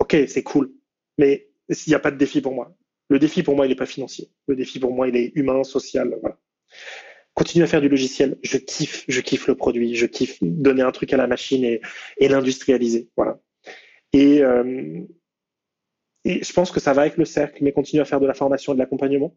ok, 0.00 0.16
c'est 0.28 0.42
cool. 0.42 0.70
Mais 1.16 1.48
il 1.70 1.76
n'y 1.88 1.94
a 1.94 1.98
pas 1.98 2.10
de 2.10 2.18
défi 2.18 2.42
pour 2.42 2.52
moi. 2.52 2.74
Le 3.08 3.18
défi 3.18 3.42
pour 3.42 3.56
moi, 3.56 3.66
il 3.66 3.70
n'est 3.70 3.76
pas 3.76 3.86
financier. 3.86 4.30
Le 4.48 4.56
défi 4.56 4.80
pour 4.80 4.92
moi, 4.92 5.08
il 5.08 5.16
est 5.16 5.32
humain, 5.34 5.64
social. 5.64 6.18
Continue 7.34 7.64
à 7.64 7.66
faire 7.66 7.80
du 7.80 7.88
logiciel. 7.88 8.38
Je 8.42 8.58
kiffe, 8.58 9.04
je 9.08 9.20
kiffe 9.20 9.46
le 9.46 9.54
produit. 9.54 9.94
Je 9.94 10.06
kiffe 10.06 10.38
donner 10.42 10.82
un 10.82 10.92
truc 10.92 11.12
à 11.12 11.16
la 11.16 11.26
machine 11.26 11.64
et, 11.64 11.80
l'industrialiser. 12.28 13.08
Voilà. 13.16 13.40
Et, 14.12 14.42
euh, 14.42 15.00
et 16.24 16.44
je 16.44 16.52
pense 16.52 16.70
que 16.70 16.80
ça 16.80 16.92
va 16.92 17.02
avec 17.02 17.16
le 17.16 17.24
cercle, 17.24 17.64
mais 17.64 17.72
continue 17.72 18.02
à 18.02 18.04
faire 18.04 18.20
de 18.20 18.26
la 18.26 18.34
formation 18.34 18.72
et 18.72 18.76
de 18.76 18.80
l'accompagnement, 18.80 19.34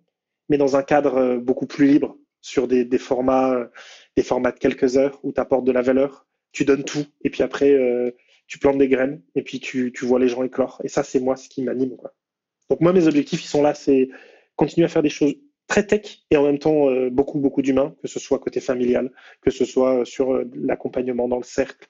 mais 0.50 0.58
dans 0.58 0.76
un 0.76 0.84
cadre 0.84 1.38
beaucoup 1.38 1.66
plus 1.66 1.88
libre, 1.88 2.18
sur 2.46 2.68
des, 2.68 2.86
formats, 3.00 3.72
des 4.16 4.22
formats 4.22 4.52
de 4.52 4.60
quelques 4.60 4.98
heures 4.98 5.20
où 5.24 5.34
tu 5.34 5.42
apportes 5.42 5.66
de 5.66 5.72
la 5.72 5.82
valeur, 5.82 6.28
tu 6.52 6.64
donnes 6.64 6.84
tout, 6.84 7.04
et 7.24 7.32
puis 7.32 7.42
après, 7.42 7.72
euh, 7.72 8.12
tu 8.46 8.60
plantes 8.60 8.78
des 8.78 8.88
graines, 8.88 9.24
et 9.34 9.42
puis 9.42 9.60
tu, 9.60 9.92
vois 10.04 10.20
les 10.20 10.28
gens 10.28 10.44
éclore. 10.44 10.80
Et 10.84 10.88
ça, 10.88 11.02
c'est 11.02 11.20
moi 11.20 11.38
ce 11.38 11.50
qui 11.50 11.64
m'anime. 11.64 11.98
Donc 12.70 12.82
moi, 12.82 12.94
mes 12.94 13.08
objectifs, 13.08 13.44
ils 13.44 13.48
sont 13.48 13.64
là, 13.64 13.74
c'est 13.74 14.10
continuer 14.56 14.86
à 14.86 14.90
faire 14.90 15.02
des 15.02 15.10
choses 15.10 15.34
très 15.68 15.86
tech 15.86 16.26
et 16.32 16.38
en 16.38 16.44
même 16.44 16.60
temps 16.60 16.90
euh, 16.90 17.10
beaucoup, 17.10 17.40
beaucoup 17.40 17.62
d'humains, 17.62 17.96
que 18.02 18.08
ce 18.08 18.20
soit 18.20 18.40
côté 18.40 18.60
familial, 18.60 19.12
que 19.42 19.52
ce 19.52 19.66
soit 19.66 20.02
euh, 20.02 20.06
sur 20.06 20.44
l'accompagnement 20.54 21.28
dans 21.28 21.38
le 21.38 21.44
cercle, 21.44 21.90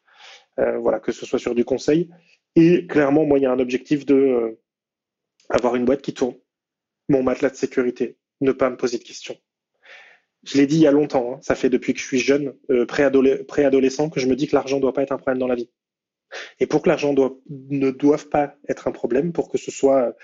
voilà, 0.57 1.01
que 1.01 1.11
ce 1.11 1.25
soit 1.25 1.39
sur 1.39 1.53
du 1.53 1.65
conseil. 1.65 2.09
Et 2.55 2.87
clairement, 2.87 3.25
moi, 3.25 3.39
il 3.39 3.41
y 3.41 3.45
a 3.45 3.51
un 3.51 3.59
objectif 3.59 4.05
de 4.05 4.57
avoir 5.49 5.75
une 5.75 5.83
boîte 5.83 6.01
qui 6.01 6.13
tourne, 6.13 6.35
mon 7.09 7.23
matelas 7.23 7.49
de 7.49 7.55
sécurité, 7.55 8.17
ne 8.39 8.53
pas 8.53 8.69
me 8.69 8.77
poser 8.77 8.97
de 8.97 9.03
questions 9.03 9.35
je 10.45 10.57
l'ai 10.57 10.67
dit 10.67 10.75
il 10.75 10.81
y 10.81 10.87
a 10.87 10.91
longtemps, 10.91 11.33
hein. 11.33 11.39
ça 11.41 11.55
fait 11.55 11.69
depuis 11.69 11.93
que 11.93 11.99
je 11.99 12.05
suis 12.05 12.19
jeune, 12.19 12.55
euh, 12.69 12.85
préadolescent, 12.85 14.09
que 14.09 14.19
je 14.19 14.27
me 14.27 14.35
dis 14.35 14.47
que 14.47 14.55
l'argent 14.55 14.77
ne 14.77 14.81
doit 14.81 14.93
pas 14.93 15.01
être 15.01 15.11
un 15.11 15.17
problème 15.17 15.39
dans 15.39 15.47
la 15.47 15.55
vie. 15.55 15.69
Et 16.59 16.67
pour 16.67 16.81
que 16.81 16.89
l'argent 16.89 17.13
ne 17.49 17.91
doive 17.91 18.29
pas 18.29 18.55
être 18.69 18.87
un 18.87 18.91
problème, 18.91 19.33
pour 19.33 19.49
que 19.49 19.57
ce 19.57 19.71
soit 19.71 20.15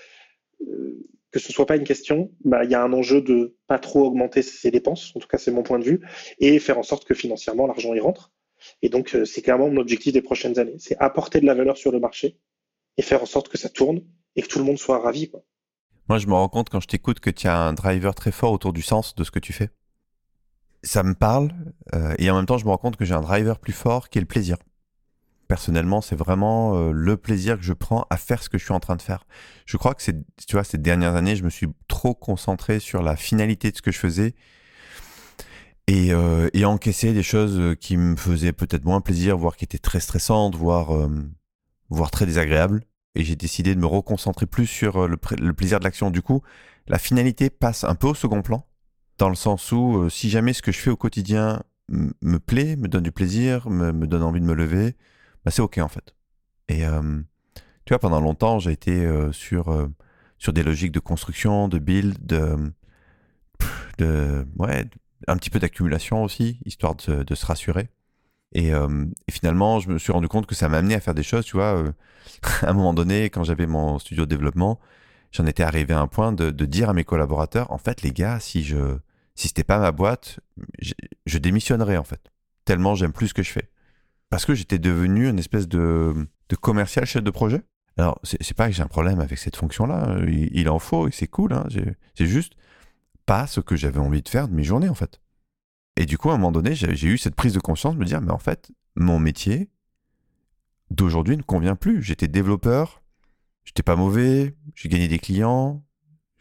euh, 0.62 1.08
que 1.32 1.40
ce 1.40 1.50
soit 1.50 1.66
pas 1.66 1.76
une 1.76 1.84
question, 1.84 2.30
bah, 2.44 2.62
il 2.64 2.70
y 2.70 2.74
a 2.74 2.82
un 2.82 2.92
enjeu 2.92 3.22
de 3.22 3.56
pas 3.66 3.78
trop 3.78 4.04
augmenter 4.06 4.42
ses 4.42 4.70
dépenses, 4.70 5.12
en 5.16 5.20
tout 5.20 5.26
cas 5.26 5.38
c'est 5.38 5.50
mon 5.50 5.62
point 5.62 5.78
de 5.78 5.84
vue, 5.84 6.00
et 6.38 6.58
faire 6.58 6.78
en 6.78 6.82
sorte 6.82 7.04
que 7.04 7.14
financièrement 7.14 7.66
l'argent 7.66 7.94
y 7.94 8.00
rentre. 8.00 8.30
Et 8.82 8.90
donc 8.90 9.14
euh, 9.14 9.24
c'est 9.24 9.42
clairement 9.42 9.68
mon 9.68 9.80
objectif 9.80 10.12
des 10.12 10.22
prochaines 10.22 10.58
années, 10.58 10.76
c'est 10.78 10.96
apporter 10.98 11.40
de 11.40 11.46
la 11.46 11.54
valeur 11.54 11.76
sur 11.76 11.90
le 11.90 11.98
marché 11.98 12.38
et 12.98 13.02
faire 13.02 13.22
en 13.22 13.26
sorte 13.26 13.48
que 13.48 13.58
ça 13.58 13.70
tourne 13.70 14.02
et 14.36 14.42
que 14.42 14.46
tout 14.46 14.58
le 14.58 14.64
monde 14.64 14.78
soit 14.78 14.98
ravi. 14.98 15.32
Moi 16.08 16.18
je 16.18 16.26
me 16.26 16.34
rends 16.34 16.50
compte 16.50 16.68
quand 16.68 16.80
je 16.80 16.86
t'écoute 16.86 17.18
que 17.18 17.30
tu 17.30 17.48
as 17.48 17.58
un 17.58 17.72
driver 17.72 18.14
très 18.14 18.30
fort 18.30 18.52
autour 18.52 18.74
du 18.74 18.82
sens 18.82 19.14
de 19.14 19.24
ce 19.24 19.30
que 19.30 19.38
tu 19.38 19.54
fais. 19.54 19.70
ça 20.82 21.02
me 21.02 21.14
parle 21.14 21.50
euh, 21.94 22.14
et 22.18 22.30
en 22.30 22.36
même 22.36 22.46
temps, 22.46 22.58
je 22.58 22.66
me 22.66 22.70
rends 22.70 22.78
compte 22.78 22.96
que 22.96 23.04
j'ai 23.04 23.14
un 23.14 23.20
driver 23.22 23.58
plus 23.58 23.72
fort 23.72 24.10
qui 24.10 24.18
est 24.18 24.20
le 24.20 24.26
plaisir. 24.26 24.58
Personnellement, 25.52 26.00
c'est 26.00 26.16
vraiment 26.16 26.74
euh, 26.76 26.92
le 26.92 27.18
plaisir 27.18 27.58
que 27.58 27.62
je 27.62 27.74
prends 27.74 28.06
à 28.08 28.16
faire 28.16 28.42
ce 28.42 28.48
que 28.48 28.56
je 28.56 28.64
suis 28.64 28.72
en 28.72 28.80
train 28.80 28.96
de 28.96 29.02
faire. 29.02 29.26
Je 29.66 29.76
crois 29.76 29.94
que 29.94 30.02
c'est, 30.02 30.16
tu 30.46 30.54
vois, 30.54 30.64
ces 30.64 30.78
dernières 30.78 31.14
années, 31.14 31.36
je 31.36 31.44
me 31.44 31.50
suis 31.50 31.66
trop 31.88 32.14
concentré 32.14 32.80
sur 32.80 33.02
la 33.02 33.16
finalité 33.16 33.70
de 33.70 33.76
ce 33.76 33.82
que 33.82 33.92
je 33.92 33.98
faisais 33.98 34.34
et, 35.88 36.12
euh, 36.12 36.48
et 36.54 36.64
encaisser 36.64 37.12
des 37.12 37.22
choses 37.22 37.76
qui 37.80 37.98
me 37.98 38.16
faisaient 38.16 38.52
peut-être 38.52 38.86
moins 38.86 39.02
plaisir, 39.02 39.36
voire 39.36 39.56
qui 39.56 39.64
étaient 39.64 39.76
très 39.76 40.00
stressantes, 40.00 40.54
voire, 40.54 41.08
voire 41.90 42.10
très 42.10 42.24
désagréables. 42.24 42.84
Et 43.14 43.24
j'ai 43.24 43.36
décidé 43.36 43.74
de 43.74 43.80
me 43.80 43.86
reconcentrer 43.86 44.46
plus 44.46 44.66
sur 44.66 45.06
le, 45.06 45.18
le 45.38 45.52
plaisir 45.52 45.80
de 45.80 45.84
l'action. 45.84 46.10
Du 46.10 46.22
coup, 46.22 46.40
la 46.86 46.98
finalité 46.98 47.50
passe 47.50 47.84
un 47.84 47.94
peu 47.94 48.06
au 48.06 48.14
second 48.14 48.40
plan 48.40 48.66
dans 49.18 49.28
le 49.28 49.34
sens 49.34 49.70
où 49.70 49.98
euh, 49.98 50.08
si 50.08 50.30
jamais 50.30 50.52
ce 50.52 50.62
que 50.62 50.72
je 50.72 50.78
fais 50.78 50.90
au 50.90 50.96
quotidien 50.96 51.62
me 51.88 52.38
plaît, 52.38 52.76
me 52.76 52.88
donne 52.88 53.02
du 53.02 53.12
plaisir, 53.12 53.68
me, 53.68 53.92
donne 54.06 54.22
envie 54.22 54.40
de 54.40 54.46
me 54.46 54.54
lever, 54.54 54.96
bah 55.44 55.50
c'est 55.50 55.62
ok 55.62 55.78
en 55.78 55.88
fait. 55.88 56.14
Et 56.68 56.82
tu 57.84 57.90
vois, 57.90 57.98
pendant 57.98 58.20
longtemps, 58.20 58.58
j'ai 58.58 58.72
été 58.72 59.06
sur, 59.32 59.88
des 60.48 60.62
logiques 60.62 60.92
de 60.92 61.00
construction, 61.00 61.68
de 61.68 61.78
build, 61.78 62.24
de, 63.98 64.46
ouais, 64.56 64.84
un 65.28 65.36
petit 65.36 65.50
peu 65.50 65.58
d'accumulation 65.58 66.22
aussi, 66.22 66.60
histoire 66.64 66.94
de, 66.94 67.34
se 67.34 67.46
rassurer. 67.46 67.90
Et, 68.52 68.72
finalement, 69.30 69.80
je 69.80 69.88
me 69.90 69.98
suis 69.98 70.12
rendu 70.12 70.28
compte 70.28 70.46
que 70.46 70.54
ça 70.54 70.68
m'a 70.68 70.78
amené 70.78 70.94
à 70.94 71.00
faire 71.00 71.14
des 71.14 71.22
choses, 71.22 71.44
tu 71.44 71.56
vois. 71.56 71.82
à 72.62 72.70
un 72.70 72.72
moment 72.72 72.94
donné, 72.94 73.24
quand 73.24 73.44
j'avais 73.44 73.66
mon 73.66 73.98
studio 73.98 74.24
de 74.24 74.30
développement, 74.30 74.80
j'en 75.32 75.46
étais 75.46 75.62
arrivé 75.62 75.92
à 75.94 76.00
un 76.00 76.06
point 76.06 76.32
de, 76.32 76.50
dire 76.64 76.88
à 76.88 76.94
mes 76.94 77.04
collaborateurs, 77.04 77.70
en 77.70 77.78
fait, 77.78 78.02
les 78.02 78.12
gars, 78.12 78.40
si 78.40 78.62
je 78.62 78.98
si 79.34 79.48
c'était 79.48 79.64
pas 79.64 79.78
ma 79.78 79.92
boîte, 79.92 80.40
je, 80.78 81.38
démissionnerais 81.38 81.96
en 81.96 82.04
fait. 82.04 82.20
Tellement 82.64 82.94
j'aime 82.94 83.12
plus 83.12 83.28
ce 83.28 83.34
que 83.34 83.42
je 83.42 83.50
fais. 83.50 83.70
Parce 84.32 84.46
que 84.46 84.54
j'étais 84.54 84.78
devenu 84.78 85.28
une 85.28 85.38
espèce 85.38 85.68
de, 85.68 86.26
commercial 86.62 87.04
chef 87.04 87.22
de 87.22 87.30
projet. 87.30 87.60
Alors, 87.98 88.18
c'est 88.22 88.56
pas 88.56 88.66
que 88.68 88.72
j'ai 88.74 88.82
un 88.82 88.86
problème 88.86 89.20
avec 89.20 89.36
cette 89.36 89.56
fonction-là. 89.56 90.20
Il, 90.26 90.70
en 90.70 90.78
faut 90.78 91.06
et 91.06 91.12
c'est 91.12 91.26
cool. 91.26 91.52
Hein. 91.52 91.66
C'est 92.14 92.24
juste 92.24 92.54
pas 93.26 93.46
ce 93.46 93.60
que 93.60 93.76
j'avais 93.76 93.98
envie 93.98 94.22
de 94.22 94.28
faire 94.30 94.48
de 94.48 94.54
mes 94.54 94.64
journées 94.64 94.88
en 94.88 94.94
fait. 94.94 95.20
Et 95.96 96.06
du 96.06 96.16
coup, 96.16 96.30
à 96.30 96.32
un 96.32 96.38
moment 96.38 96.50
donné, 96.50 96.74
j'ai 96.74 97.08
eu 97.08 97.18
cette 97.18 97.34
prise 97.34 97.52
de 97.52 97.60
conscience 97.60 97.92
de 97.92 98.00
me 98.00 98.06
dire, 98.06 98.22
mais 98.22 98.32
en 98.32 98.38
fait, 98.38 98.72
mon 98.94 99.18
métier 99.18 99.68
d'aujourd'hui 100.90 101.36
ne 101.36 101.42
convient 101.42 101.76
plus. 101.76 102.02
J'étais 102.02 102.26
développeur, 102.26 103.02
j'étais 103.64 103.82
pas 103.82 103.96
mauvais, 103.96 104.56
j'ai 104.74 104.88
gagné 104.88 105.08
des 105.08 105.18
clients, 105.18 105.84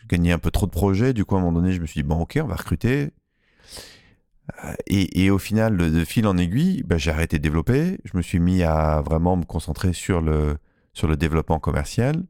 gagné 0.07 0.31
un 0.31 0.39
peu 0.39 0.51
trop 0.51 0.65
de 0.65 0.71
projets. 0.71 1.12
Du 1.12 1.25
coup, 1.25 1.36
à 1.36 1.39
un 1.39 1.41
moment 1.41 1.60
donné, 1.60 1.74
je 1.74 1.81
me 1.81 1.86
suis 1.88 2.03
dit, 2.03 2.07
bon, 2.07 2.21
ok, 2.21 2.39
on 2.41 2.48
va 2.48 2.55
recruter. 2.55 3.12
Euh, 4.63 4.74
et, 4.88 5.29
au 5.29 5.38
final, 5.38 5.77
de, 5.77 6.05
fil 6.05 6.27
en 6.27 6.38
aiguille, 6.38 6.83
bah, 6.83 6.98
j'ai 6.98 7.12
arrêté 7.12 7.38
de 7.38 7.43
développer. 7.43 8.00
Je 8.05 8.17
me 8.17 8.21
suis 8.21 8.39
mis 8.39 8.63
à 8.63 9.01
vraiment 9.01 9.38
me 9.38 9.43
concentrer 9.43 9.93
sur 9.93 10.21
le, 10.21 10.57
sur 10.93 11.07
le 11.07 11.17
développement 11.17 11.60
commercial, 11.60 12.24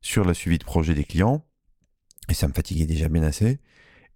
sur 0.00 0.24
le 0.24 0.34
suivi 0.34 0.58
de 0.58 0.64
projet 0.64 0.94
des 0.94 1.04
clients. 1.04 1.44
Et 2.28 2.34
ça 2.34 2.48
me 2.48 2.52
fatiguait 2.52 2.86
déjà 2.86 3.08
bien 3.08 3.22
assez. 3.22 3.60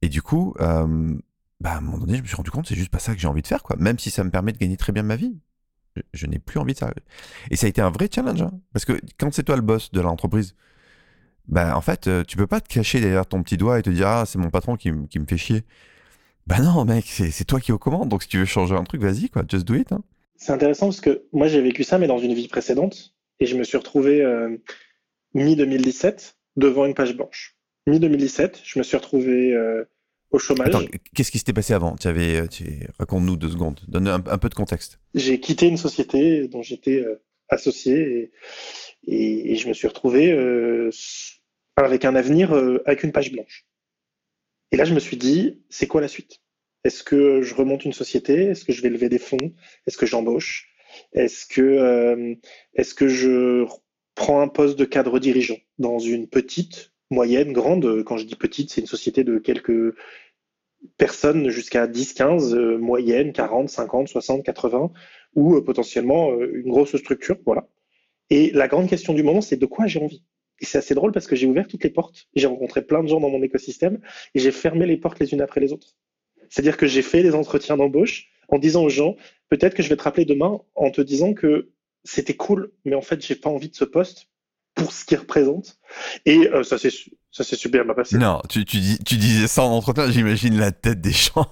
Et 0.02 0.08
du 0.08 0.22
coup, 0.22 0.54
euh, 0.60 1.16
bah, 1.60 1.72
à 1.72 1.78
un 1.78 1.80
moment 1.80 1.98
donné, 1.98 2.16
je 2.16 2.22
me 2.22 2.26
suis 2.26 2.36
rendu 2.36 2.50
compte, 2.50 2.66
c'est 2.66 2.74
juste 2.74 2.90
pas 2.90 2.98
ça 2.98 3.14
que 3.14 3.20
j'ai 3.20 3.28
envie 3.28 3.42
de 3.42 3.46
faire, 3.46 3.62
quoi. 3.62 3.76
Même 3.78 3.98
si 3.98 4.10
ça 4.10 4.24
me 4.24 4.30
permet 4.30 4.52
de 4.52 4.58
gagner 4.58 4.76
très 4.76 4.92
bien 4.92 5.02
ma 5.02 5.16
vie. 5.16 5.38
Je, 6.14 6.26
n'ai 6.26 6.38
plus 6.38 6.58
envie 6.58 6.72
de 6.72 6.78
ça. 6.78 6.92
Et 7.50 7.56
ça 7.56 7.66
a 7.66 7.68
été 7.68 7.82
un 7.82 7.90
vrai 7.90 8.08
challenge, 8.12 8.40
hein. 8.40 8.52
parce 8.72 8.86
que 8.86 8.98
quand 9.18 9.32
c'est 9.32 9.42
toi 9.42 9.56
le 9.56 9.62
boss 9.62 9.90
de 9.92 10.00
l'entreprise, 10.00 10.54
bah 11.48 11.76
en 11.76 11.82
fait, 11.82 12.06
euh, 12.06 12.24
tu 12.24 12.38
peux 12.38 12.46
pas 12.46 12.62
te 12.62 12.68
cacher 12.68 13.00
derrière 13.00 13.26
ton 13.26 13.42
petit 13.42 13.58
doigt 13.58 13.78
et 13.78 13.82
te 13.82 13.90
dire 13.90 14.08
ah 14.08 14.24
c'est 14.24 14.38
mon 14.38 14.48
patron 14.48 14.76
qui, 14.76 14.90
qui 15.08 15.18
me 15.18 15.26
fait 15.26 15.36
chier. 15.36 15.64
Bah 16.46 16.60
non 16.60 16.84
mec, 16.84 17.04
c'est 17.06 17.44
toi 17.44 17.60
qui 17.60 17.72
aux 17.72 17.78
commandes, 17.78 18.08
donc 18.08 18.22
si 18.22 18.28
tu 18.28 18.38
veux 18.38 18.44
changer 18.44 18.74
un 18.74 18.84
truc, 18.84 19.00
vas-y 19.00 19.28
quoi, 19.28 19.42
just 19.48 19.66
do 19.66 19.74
it. 19.74 19.92
Hein. 19.92 20.02
C'est 20.36 20.52
intéressant 20.52 20.86
parce 20.86 21.00
que 21.00 21.24
moi 21.32 21.46
j'ai 21.46 21.60
vécu 21.60 21.84
ça 21.84 21.98
mais 21.98 22.06
dans 22.06 22.18
une 22.18 22.34
vie 22.34 22.48
précédente 22.48 23.14
et 23.40 23.46
je 23.46 23.56
me 23.56 23.64
suis 23.64 23.78
retrouvé 23.78 24.22
euh, 24.22 24.56
mi 25.34 25.56
2017 25.56 26.36
devant 26.56 26.84
une 26.84 26.94
page 26.94 27.16
blanche. 27.16 27.56
Mi 27.86 28.00
2017, 28.00 28.60
je 28.64 28.78
me 28.78 28.84
suis 28.84 28.96
retrouvé 28.96 29.52
euh, 29.54 29.84
au 30.30 30.38
chômage. 30.38 30.72
qu'est-ce 31.14 31.30
qui 31.30 31.38
s'était 31.38 31.52
passé 31.52 31.74
avant? 31.74 31.96
Tu 31.96 32.08
avais, 32.08 32.42
raconte-nous 32.98 33.36
deux 33.36 33.50
secondes, 33.50 33.80
donne 33.88 34.08
un, 34.08 34.20
peu 34.20 34.48
de 34.48 34.54
contexte. 34.54 34.98
J'ai 35.14 35.40
quitté 35.40 35.66
une 35.66 35.76
société 35.76 36.48
dont 36.48 36.62
j'étais 36.62 37.04
associé 37.48 38.32
et, 39.06 39.52
et, 39.52 39.56
je 39.56 39.68
me 39.68 39.74
suis 39.74 39.88
retrouvé 39.88 40.32
avec 41.76 42.04
un 42.04 42.14
avenir 42.14 42.54
euh, 42.54 42.82
avec 42.86 43.02
une 43.02 43.12
page 43.12 43.32
blanche. 43.32 43.64
Et 44.72 44.76
là, 44.76 44.84
je 44.84 44.94
me 44.94 45.00
suis 45.00 45.18
dit, 45.18 45.62
c'est 45.68 45.86
quoi 45.86 46.00
la 46.00 46.08
suite? 46.08 46.40
Est-ce 46.84 47.04
que 47.04 47.42
je 47.42 47.54
remonte 47.54 47.84
une 47.84 47.92
société? 47.92 48.44
Est-ce 48.44 48.64
que 48.64 48.72
je 48.72 48.80
vais 48.80 48.88
lever 48.88 49.10
des 49.10 49.18
fonds? 49.18 49.52
Est-ce 49.86 49.98
que 49.98 50.06
j'embauche? 50.06 50.70
Est-ce 51.12 51.46
que, 51.46 51.60
euh, 51.60 52.34
est 52.74 52.94
que 52.94 53.06
je 53.06 53.66
prends 54.14 54.40
un 54.40 54.48
poste 54.48 54.78
de 54.78 54.86
cadre 54.86 55.18
dirigeant 55.18 55.58
dans 55.78 55.98
une 55.98 56.26
petite, 56.26 56.92
moyenne, 57.10 57.52
grande? 57.52 58.02
Quand 58.04 58.16
je 58.16 58.24
dis 58.24 58.34
petite, 58.34 58.70
c'est 58.70 58.80
une 58.80 58.86
société 58.86 59.24
de 59.24 59.38
quelques 59.38 59.94
personnes 60.96 61.50
jusqu'à 61.50 61.86
10, 61.86 62.14
15, 62.14 62.54
euh, 62.54 62.78
moyenne, 62.78 63.32
40, 63.32 63.68
50, 63.68 64.08
60, 64.08 64.42
80, 64.42 64.90
ou 65.34 65.60
potentiellement 65.60 66.34
une 66.40 66.70
grosse 66.70 66.96
structure. 66.96 67.36
Voilà. 67.44 67.68
Et 68.30 68.50
la 68.52 68.68
grande 68.68 68.88
question 68.88 69.12
du 69.12 69.22
moment, 69.22 69.42
c'est 69.42 69.56
de 69.58 69.66
quoi 69.66 69.86
j'ai 69.86 70.00
envie? 70.00 70.24
Et 70.62 70.64
c'est 70.64 70.78
assez 70.78 70.94
drôle 70.94 71.12
parce 71.12 71.26
que 71.26 71.36
j'ai 71.36 71.46
ouvert 71.46 71.66
toutes 71.66 71.82
les 71.82 71.90
portes, 71.90 72.28
j'ai 72.34 72.46
rencontré 72.46 72.82
plein 72.82 73.02
de 73.02 73.08
gens 73.08 73.20
dans 73.20 73.28
mon 73.28 73.42
écosystème 73.42 73.98
et 74.34 74.38
j'ai 74.38 74.52
fermé 74.52 74.86
les 74.86 74.96
portes 74.96 75.18
les 75.18 75.32
unes 75.34 75.42
après 75.42 75.60
les 75.60 75.72
autres. 75.72 75.96
C'est-à-dire 76.48 76.76
que 76.76 76.86
j'ai 76.86 77.02
fait 77.02 77.22
des 77.22 77.34
entretiens 77.34 77.76
d'embauche 77.76 78.30
en 78.48 78.58
disant 78.58 78.84
aux 78.84 78.88
gens, 78.88 79.16
peut-être 79.48 79.74
que 79.74 79.82
je 79.82 79.88
vais 79.88 79.96
te 79.96 80.02
rappeler 80.02 80.24
demain 80.24 80.60
en 80.76 80.90
te 80.90 81.00
disant 81.00 81.34
que 81.34 81.70
c'était 82.04 82.36
cool, 82.36 82.72
mais 82.84 82.94
en 82.94 83.02
fait, 83.02 83.24
j'ai 83.24 83.34
pas 83.34 83.50
envie 83.50 83.70
de 83.70 83.74
ce 83.74 83.84
poste 83.84 84.28
pour 84.74 84.92
ce 84.92 85.04
qu'il 85.04 85.18
représente. 85.18 85.78
Et 86.26 86.48
euh, 86.48 86.62
ça 86.62 86.78
s'est 86.78 86.90
ça 87.30 87.44
c'est 87.44 87.56
super 87.56 87.84
bien 87.84 87.94
passé. 87.94 88.18
Non, 88.18 88.40
tu, 88.48 88.64
tu, 88.64 88.78
dis, 88.78 88.98
tu 88.98 89.16
disais 89.16 89.48
ça 89.48 89.62
en 89.62 89.72
entretien, 89.72 90.10
j'imagine 90.10 90.58
la 90.58 90.70
tête 90.70 91.00
des 91.00 91.12
gens. 91.12 91.50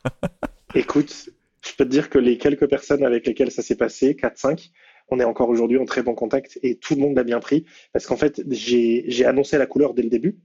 Écoute, 0.74 1.28
je 1.64 1.72
peux 1.76 1.84
te 1.84 1.90
dire 1.90 2.08
que 2.08 2.18
les 2.18 2.38
quelques 2.38 2.68
personnes 2.68 3.04
avec 3.04 3.26
lesquelles 3.26 3.50
ça 3.50 3.62
s'est 3.62 3.76
passé, 3.76 4.14
4-5, 4.14 4.70
on 5.10 5.20
est 5.20 5.24
encore 5.24 5.48
aujourd'hui 5.48 5.78
en 5.78 5.84
très 5.84 6.02
bon 6.02 6.14
contact 6.14 6.58
et 6.62 6.76
tout 6.76 6.94
le 6.94 7.00
monde 7.00 7.16
l'a 7.16 7.24
bien 7.24 7.40
pris 7.40 7.64
parce 7.92 8.06
qu'en 8.06 8.16
fait, 8.16 8.42
j'ai 8.50 9.24
annoncé 9.24 9.58
la 9.58 9.66
couleur 9.66 9.94
dès 9.94 10.02
le 10.02 10.10
début. 10.10 10.38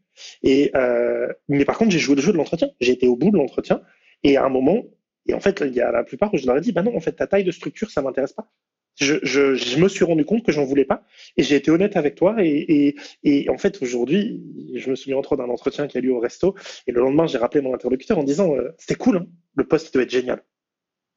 Et, 0.44 0.72
euh, 0.76 1.28
mais 1.48 1.66
par 1.66 1.78
contre, 1.78 1.92
j'ai 1.92 2.00
joué 2.00 2.16
le 2.16 2.22
jeu 2.22 2.32
de 2.32 2.38
l'entretien. 2.38 2.70
J'ai 2.80 2.94
été 2.94 3.08
au 3.08 3.16
bout 3.16 3.32
de 3.32 3.38
l'entretien 3.38 3.82
et 4.24 4.38
à 4.38 4.46
un 4.46 4.50
moment, 4.50 4.84
et 5.28 5.34
en 5.34 5.40
fait, 5.40 5.64
il 5.66 5.74
y 5.74 5.82
a 5.82 5.92
la 5.92 6.04
plupart 6.04 6.34
où 6.34 6.38
je 6.38 6.46
leur 6.46 6.58
ai 6.58 6.62
dit, 6.62 6.72
bah 6.72 6.84
non, 6.84 6.96
en 6.96 7.00
fait, 7.00 7.14
ta 7.14 7.28
taille 7.28 7.44
de 7.44 7.52
structure, 7.52 7.90
ça 7.92 8.02
m'intéresse 8.02 8.34
pas. 8.34 8.52
Je, 8.96 9.16
je, 9.24 9.56
je, 9.56 9.78
me 9.78 9.90
suis 9.90 10.06
rendu 10.06 10.24
compte 10.24 10.44
que 10.46 10.54
j'en 10.54 10.64
voulais 10.64 10.86
pas 10.86 11.04
et 11.36 11.44
j'ai 11.44 11.56
été 11.56 11.70
honnête 11.70 11.98
avec 11.98 12.16
toi 12.16 12.38
et, 12.40 12.96
et, 13.24 13.50
en 13.50 13.58
fait 13.58 13.82
aujourd'hui 13.82 14.42
je 14.74 14.90
me 14.90 14.96
mis 15.08 15.14
entre 15.14 15.36
d'un 15.36 15.50
entretien 15.50 15.88
qui 15.88 15.98
a 15.98 16.02
lieu 16.02 16.14
au 16.14 16.20
resto 16.22 16.56
et 16.88 16.94
le 16.94 17.02
lendemain 17.02 17.28
j'ai 17.28 17.38
rappelé 17.38 17.62
mon 17.62 17.74
interlocuteur 17.74 18.18
en 18.18 18.24
disant 18.24 18.56
euh, 18.56 18.74
c'était 18.78 18.96
cool 18.96 19.18
hein, 19.18 19.28
le 19.58 19.68
poste 19.68 19.94
doit 19.94 20.04
être 20.04 20.12
génial 20.12 20.42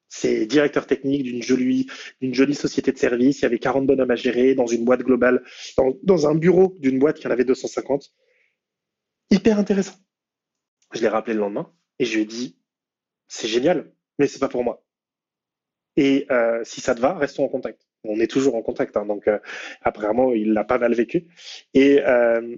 c'est 0.08 0.46
directeur 0.46 0.86
technique 0.86 1.22
d'une 1.22 1.42
jolie, 1.42 1.86
société 2.54 2.92
de 2.92 2.98
service. 2.98 3.40
Il 3.40 3.42
y 3.42 3.46
avait 3.46 3.58
40 3.58 3.86
bonhommes 3.86 4.10
à 4.10 4.16
gérer 4.16 4.54
dans 4.54 4.66
une 4.66 4.84
boîte 4.84 5.02
globale, 5.02 5.42
dans, 6.02 6.26
un 6.26 6.34
bureau 6.34 6.74
d'une 6.78 6.98
boîte 6.98 7.18
qui 7.18 7.26
en 7.26 7.30
avait 7.30 7.44
250. 7.44 8.12
Hyper 9.30 9.58
intéressant. 9.58 9.94
Je 10.94 11.02
l'ai 11.02 11.08
rappelé 11.08 11.34
le 11.34 11.40
lendemain 11.40 11.70
et 11.98 12.06
je 12.06 12.14
lui 12.14 12.22
ai 12.22 12.24
dit, 12.24 12.58
c'est 13.26 13.48
génial, 13.48 13.92
mais 14.18 14.26
c'est 14.26 14.38
pas 14.38 14.48
pour 14.48 14.64
moi. 14.64 14.82
Et 15.96 16.26
euh, 16.30 16.62
si 16.64 16.80
ça 16.80 16.94
te 16.94 17.00
va, 17.00 17.14
restons 17.14 17.44
en 17.44 17.48
contact. 17.48 17.86
On 18.04 18.20
est 18.20 18.30
toujours 18.30 18.54
en 18.54 18.62
contact, 18.62 18.96
hein, 18.96 19.04
donc 19.04 19.26
euh, 19.26 19.38
apparemment 19.82 20.32
il 20.32 20.52
l'a 20.52 20.64
pas 20.64 20.78
mal 20.78 20.94
vécu. 20.94 21.26
Et, 21.74 22.00
euh, 22.06 22.56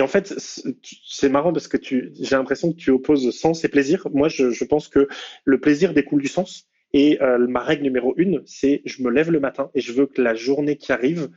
en 0.00 0.06
fait, 0.06 0.34
c'est 0.82 1.28
marrant 1.28 1.52
parce 1.52 1.68
que 1.68 1.76
j'ai 1.82 2.36
l'impression 2.36 2.72
que 2.72 2.76
tu 2.76 2.90
opposes 2.90 3.30
sens 3.36 3.64
et 3.64 3.68
plaisir. 3.68 4.06
Moi, 4.12 4.28
je 4.28 4.64
pense 4.64 4.88
que 4.88 5.08
le 5.44 5.60
plaisir 5.60 5.92
découle 5.92 6.22
du 6.22 6.28
sens. 6.28 6.70
Et 6.92 7.22
euh, 7.22 7.38
ma 7.46 7.60
règle 7.60 7.84
numéro 7.84 8.14
une, 8.16 8.42
c'est 8.46 8.82
je 8.84 9.02
me 9.02 9.10
lève 9.10 9.30
le 9.30 9.40
matin 9.40 9.70
et 9.74 9.80
je 9.80 9.92
veux 9.92 10.06
que 10.06 10.20
la 10.20 10.34
journée 10.34 10.76
qui 10.76 10.92
arrive 10.92 11.30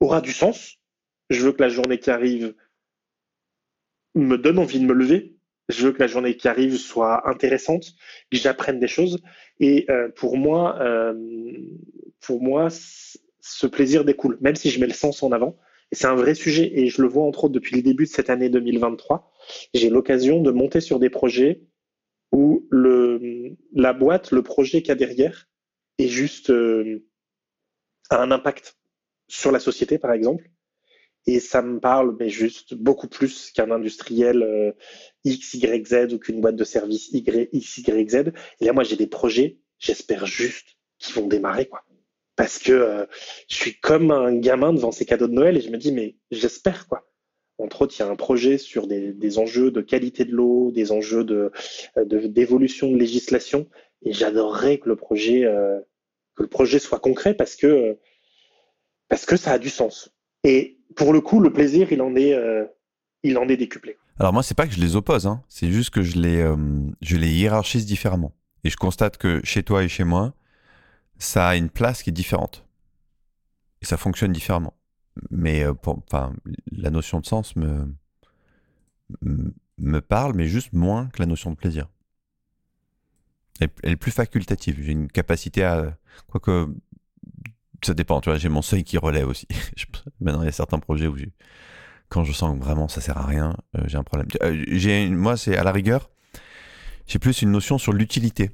aura 0.00 0.20
du 0.20 0.32
sens. 0.32 0.78
Je 1.28 1.44
veux 1.44 1.52
que 1.52 1.62
la 1.62 1.68
journée 1.68 1.98
qui 1.98 2.10
arrive 2.10 2.54
me 4.14 4.36
donne 4.36 4.58
envie 4.58 4.80
de 4.80 4.86
me 4.86 4.94
lever. 4.94 5.36
Je 5.68 5.86
veux 5.86 5.92
que 5.92 5.98
la 5.98 6.06
journée 6.06 6.36
qui 6.36 6.48
arrive 6.48 6.76
soit 6.76 7.28
intéressante, 7.28 7.92
que 8.30 8.38
j'apprenne 8.38 8.78
des 8.78 8.86
choses. 8.86 9.20
Et 9.58 9.84
euh, 9.90 10.08
pour 10.14 10.36
moi, 10.36 10.80
euh, 10.80 11.14
pour 12.20 12.40
moi, 12.40 12.68
ce 12.70 13.66
plaisir 13.66 14.04
découle, 14.04 14.38
même 14.40 14.54
si 14.54 14.70
je 14.70 14.80
mets 14.80 14.86
le 14.86 14.92
sens 14.92 15.22
en 15.22 15.32
avant. 15.32 15.58
Et 15.92 15.96
c'est 15.96 16.06
un 16.06 16.14
vrai 16.14 16.34
sujet. 16.34 16.70
Et 16.78 16.88
je 16.88 17.02
le 17.02 17.08
vois 17.08 17.24
entre 17.24 17.44
autres 17.44 17.54
depuis 17.54 17.76
le 17.76 17.82
début 17.82 18.04
de 18.04 18.10
cette 18.10 18.30
année 18.30 18.48
2023. 18.48 19.32
J'ai 19.74 19.90
l'occasion 19.90 20.40
de 20.40 20.50
monter 20.52 20.80
sur 20.80 21.00
des 21.00 21.10
projets 21.10 21.62
où 22.32 22.66
le, 22.70 23.56
la 23.72 23.92
boîte, 23.92 24.32
le 24.32 24.42
projet 24.42 24.80
qu'il 24.82 24.88
y 24.90 24.92
a 24.92 24.96
derrière, 24.96 25.48
est 25.98 26.08
juste 26.08 26.50
euh, 26.50 27.04
a 28.10 28.22
un 28.22 28.30
impact 28.30 28.76
sur 29.28 29.52
la 29.52 29.60
société, 29.60 29.98
par 29.98 30.12
exemple. 30.12 30.50
et 31.26 31.40
ça 31.40 31.62
me 31.62 31.80
parle, 31.80 32.16
mais 32.20 32.30
juste 32.30 32.74
beaucoup 32.74 33.08
plus 33.08 33.50
qu'un 33.52 33.70
industriel 33.72 34.42
euh, 34.42 34.72
X, 35.24 35.54
Y, 35.54 35.86
Z 35.86 36.12
ou 36.14 36.18
qu'une 36.18 36.40
boîte 36.40 36.56
de 36.56 36.64
service 36.64 37.08
Y, 37.12 37.48
X, 37.52 37.78
Y, 37.78 38.10
Z. 38.10 38.32
Et 38.60 38.66
là, 38.66 38.72
moi, 38.72 38.84
j'ai 38.84 38.96
des 38.96 39.08
projets, 39.08 39.58
j'espère 39.78 40.26
juste 40.26 40.76
qu'ils 40.98 41.14
vont 41.16 41.26
démarrer, 41.28 41.66
quoi. 41.66 41.84
Parce 42.36 42.58
que 42.58 42.72
euh, 42.72 43.06
je 43.48 43.56
suis 43.56 43.80
comme 43.80 44.10
un 44.10 44.36
gamin 44.36 44.72
devant 44.72 44.92
ces 44.92 45.06
cadeaux 45.06 45.26
de 45.28 45.32
Noël 45.32 45.56
et 45.56 45.60
je 45.60 45.70
me 45.70 45.78
dis, 45.78 45.92
mais 45.92 46.16
j'espère, 46.30 46.86
quoi. 46.88 47.05
Entre 47.58 47.82
autres, 47.82 47.94
il 47.98 48.02
y 48.02 48.04
a 48.04 48.08
un 48.08 48.16
projet 48.16 48.58
sur 48.58 48.86
des, 48.86 49.38
enjeux 49.38 49.70
de 49.70 49.80
qualité 49.80 50.24
de 50.24 50.32
l'eau, 50.32 50.70
des 50.72 50.92
enjeux 50.92 51.24
de 51.24 51.50
d'évolution 52.28 52.90
de, 52.90 52.96
législation, 52.96 53.66
et 54.02 54.12
j'adorerais 54.12 54.78
que 54.78 54.88
le 54.88 54.96
projet 54.96 55.44
euh, 55.44 55.78
que 56.34 56.42
le 56.42 56.48
projet 56.48 56.78
soit 56.78 57.00
concret 57.00 57.34
parce 57.34 57.56
que 57.56 57.98
parce 59.08 59.24
que 59.24 59.36
ça 59.36 59.52
a 59.52 59.58
du 59.58 59.70
sens. 59.70 60.10
Et 60.44 60.78
pour 60.94 61.12
le 61.12 61.20
coup, 61.20 61.40
le 61.40 61.52
plaisir, 61.52 61.92
il 61.92 62.02
en 62.02 62.14
est, 62.14 62.34
euh, 62.34 62.64
il 63.22 63.38
en 63.38 63.48
est 63.48 63.56
décuplé. 63.56 63.96
Alors 64.18 64.32
moi, 64.32 64.42
c'est 64.42 64.56
pas 64.56 64.66
que 64.66 64.72
je 64.72 64.80
les 64.80 64.96
oppose, 64.96 65.26
hein. 65.26 65.42
c'est 65.48 65.70
juste 65.70 65.90
que 65.90 66.02
je 66.02 66.18
les, 66.18 66.40
euh, 66.40 66.56
je 67.02 67.16
les 67.16 67.28
hiérarchise 67.28 67.86
différemment. 67.86 68.32
Et 68.64 68.70
je 68.70 68.76
constate 68.76 69.18
que 69.18 69.40
chez 69.44 69.62
toi 69.62 69.84
et 69.84 69.88
chez 69.88 70.04
moi, 70.04 70.34
ça 71.18 71.48
a 71.48 71.56
une 71.56 71.70
place 71.70 72.02
qui 72.02 72.10
est 72.10 72.12
différente. 72.12 72.66
Et 73.82 73.84
ça 73.84 73.96
fonctionne 73.96 74.32
différemment. 74.32 74.74
Mais 75.30 75.64
euh, 75.64 75.74
la 76.72 76.90
notion 76.90 77.20
de 77.20 77.26
sens 77.26 77.56
me, 77.56 77.92
me 79.78 80.00
parle, 80.00 80.34
mais 80.34 80.46
juste 80.46 80.72
moins 80.72 81.06
que 81.08 81.20
la 81.20 81.26
notion 81.26 81.50
de 81.50 81.56
plaisir. 81.56 81.88
Elle, 83.60 83.70
est 83.82 83.96
plus 83.96 84.10
facultative. 84.10 84.76
J'ai 84.80 84.92
une 84.92 85.10
capacité 85.10 85.64
à... 85.64 85.96
Quoique 86.28 86.68
ça 87.84 87.94
dépend, 87.94 88.20
tu 88.20 88.30
vois, 88.30 88.38
j'ai 88.38 88.48
mon 88.48 88.62
seuil 88.62 88.84
qui 88.84 88.98
relève 88.98 89.28
aussi. 89.28 89.46
Maintenant, 90.20 90.42
il 90.42 90.46
y 90.46 90.48
a 90.48 90.52
certains 90.52 90.78
projets 90.78 91.06
où 91.06 91.16
quand 92.08 92.24
je 92.24 92.32
sens 92.32 92.58
que 92.58 92.64
vraiment 92.64 92.88
ça 92.88 93.00
sert 93.00 93.18
à 93.18 93.26
rien, 93.26 93.56
euh, 93.76 93.82
j'ai 93.86 93.98
un 93.98 94.04
problème. 94.04 94.28
Euh, 94.42 95.10
moi, 95.10 95.36
c'est 95.36 95.56
à 95.56 95.64
la 95.64 95.72
rigueur, 95.72 96.10
j'ai 97.06 97.18
plus 97.18 97.42
une 97.42 97.50
notion 97.50 97.78
sur 97.78 97.92
l'utilité. 97.92 98.50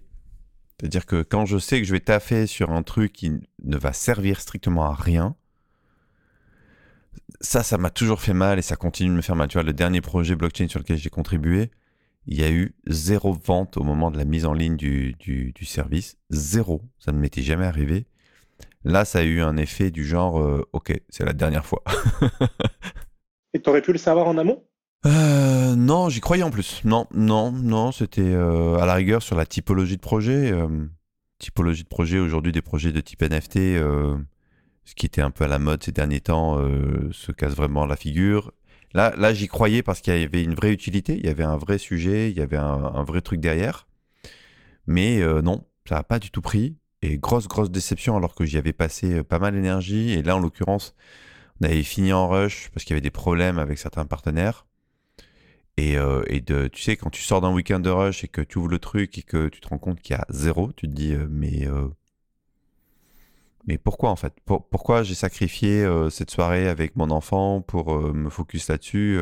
C'est-à-dire 0.81 1.07
que 1.07 1.23
quand 1.23 1.47
je 1.47 1.59
sais 1.59 1.81
que 1.81 1.87
je 1.87 1.93
vais 1.93 2.01
taffer 2.01 2.47
sur 2.47 2.71
un 2.71 2.83
truc 2.83 3.13
qui 3.13 3.31
ne 3.63 3.77
va 3.77 3.93
servir 3.93 4.41
strictement 4.41 4.85
à 4.87 4.95
rien, 4.95 5.37
ça, 7.43 7.63
ça 7.63 7.77
m'a 7.77 7.91
toujours 7.91 8.21
fait 8.21 8.33
mal 8.33 8.59
et 8.59 8.63
ça 8.63 8.77
continue 8.77 9.11
de 9.11 9.15
me 9.17 9.21
faire 9.21 9.37
mal. 9.37 9.49
Tu 9.49 9.55
vois, 9.55 9.65
le 9.65 9.73
dernier 9.73 10.01
projet 10.01 10.37
blockchain 10.37 10.69
sur 10.69 10.79
lequel 10.79 10.97
j'ai 10.97 11.11
contribué, 11.11 11.71
il 12.27 12.41
y 12.41 12.45
a 12.45 12.51
eu 12.51 12.75
zéro 12.87 13.33
vente 13.33 13.77
au 13.77 13.83
moment 13.83 14.11
de 14.11 14.17
la 14.17 14.25
mise 14.25 14.47
en 14.47 14.55
ligne 14.55 14.77
du, 14.77 15.15
du, 15.19 15.53
du 15.53 15.65
service. 15.65 16.17
Zéro. 16.31 16.83
Ça 16.99 17.13
ne 17.13 17.19
m'était 17.19 17.43
jamais 17.43 17.67
arrivé. 17.67 18.07
Là, 18.85 19.05
ça 19.05 19.19
a 19.21 19.23
eu 19.23 19.41
un 19.41 19.57
effet 19.57 19.91
du 19.91 20.05
genre, 20.05 20.41
euh, 20.41 20.67
ok, 20.73 20.93
c'est 21.09 21.25
la 21.25 21.33
dernière 21.33 21.67
fois. 21.67 21.83
Et 23.55 23.61
t'aurais 23.61 23.83
pu 23.83 23.93
le 23.93 23.99
savoir 23.99 24.29
en 24.29 24.39
amont? 24.39 24.65
Euh, 25.05 25.75
non, 25.75 26.09
j'y 26.09 26.21
croyais 26.21 26.45
en 26.45 26.51
plus. 26.51 26.81
Non, 26.85 27.07
non, 27.13 27.51
non, 27.51 27.91
c'était 27.91 28.23
euh, 28.23 28.77
à 28.79 28.87
la 28.87 28.95
rigueur 28.95 29.21
sur 29.21 29.37
la 29.37 29.47
typologie 29.47 29.97
de 29.97 30.01
projet. 30.01 30.53
typologie 31.39 31.83
de 31.83 31.89
projet, 31.89 32.21
aujourd'hui 32.21 32.53
des 32.53 32.63
projets 32.63 32.93
de 32.93 33.01
type 33.01 33.23
NFT, 33.23 33.59
ce 34.85 34.95
qui 34.95 35.07
était 35.07 35.23
un 35.23 35.31
peu 35.31 35.45
à 35.45 35.49
la 35.49 35.59
mode 35.59 35.83
ces 35.83 35.93
derniers 35.93 36.21
temps, 36.21 36.59
se 37.13 37.33
casse 37.33 37.55
vraiment 37.55 37.87
la 37.87 37.97
figure. 37.97 38.53
Là, 38.95 39.15
là 39.17 39.33
j'y 39.33 39.49
croyais 39.49 39.83
parce 39.83 40.01
qu'il 40.01 40.19
y 40.19 40.25
avait 40.25 40.43
une 40.43 40.55
vraie 40.55 40.73
utilité, 40.73 41.17
il 41.17 41.25
y 41.25 41.29
avait 41.29 41.45
un 41.45 41.57
vrai 41.57 41.79
sujet, 41.79 42.31
il 42.31 42.37
y 42.37 42.41
avait 42.41 42.57
un, 42.57 43.05
vrai 43.05 43.21
truc 43.21 43.41
derrière. 43.41 43.87
Mais 44.87 45.21
non, 45.43 45.65
ça 45.89 45.97
n'a 45.97 46.03
pas 46.03 46.19
du 46.19 46.31
tout 46.31 46.43
pris. 46.43 46.77
Et 47.03 47.19
grosse, 47.19 47.49
grosse 47.49 47.71
déception 47.71 48.17
alors 48.17 48.35
que 48.35 48.45
j'y 48.45 48.59
avais 48.59 48.73
passé 48.73 49.15
euh, 49.15 49.25
pas 49.25 49.41
mal 49.41 49.55
d'énergie. 49.55 50.13
Et 50.13 50.23
là, 50.23 50.37
en 50.37 50.39
l'occurrence, 50.39 50.95
on 51.61 51.65
avait 51.65 51.83
fini 51.83 52.13
en 52.13 52.29
rush 52.29 52.71
parce 52.73 52.85
qu'il 52.85 52.95
y 52.95 52.95
avait 52.95 53.01
des 53.01 53.11
problèmes 53.11 53.59
avec 53.59 53.79
certains 53.79 54.07
partenaires. 54.07 54.67
Et, 55.77 55.99
euh, 55.99 56.23
et 56.29 56.41
de, 56.41 56.69
tu 56.69 56.83
sais, 56.83 56.97
quand 56.97 57.11
tu 57.11 57.23
sors 57.23 57.41
d'un 57.41 57.53
week-end 57.53 57.81
de 57.81 57.91
rush 57.91 58.25
et 58.25 58.29
que 58.29 58.41
tu 58.41 58.59
ouvres 58.59 58.69
le 58.69 58.79
truc 58.79 59.19
et 59.19 59.23
que 59.23 59.49
tu 59.49 59.61
te 59.61 59.69
rends 59.69 59.79
compte 59.79 60.01
qu'il 60.01 60.15
y 60.15 60.19
a 60.19 60.25
zéro, 60.31 60.73
tu 60.73 60.87
te 60.87 60.93
dis, 60.93 61.13
euh, 61.13 61.27
mais, 61.29 61.67
mais 63.67 63.79
pourquoi 63.79 64.11
en 64.11 64.17
fait? 64.17 64.33
Pourquoi 64.45 65.03
j'ai 65.03 65.15
sacrifié 65.15 65.87
cette 66.11 66.31
soirée 66.31 66.69
avec 66.69 66.97
mon 66.97 67.11
enfant 67.11 67.61
pour 67.61 68.01
me 68.13 68.31
focus 68.31 68.69
là-dessus 68.69 69.19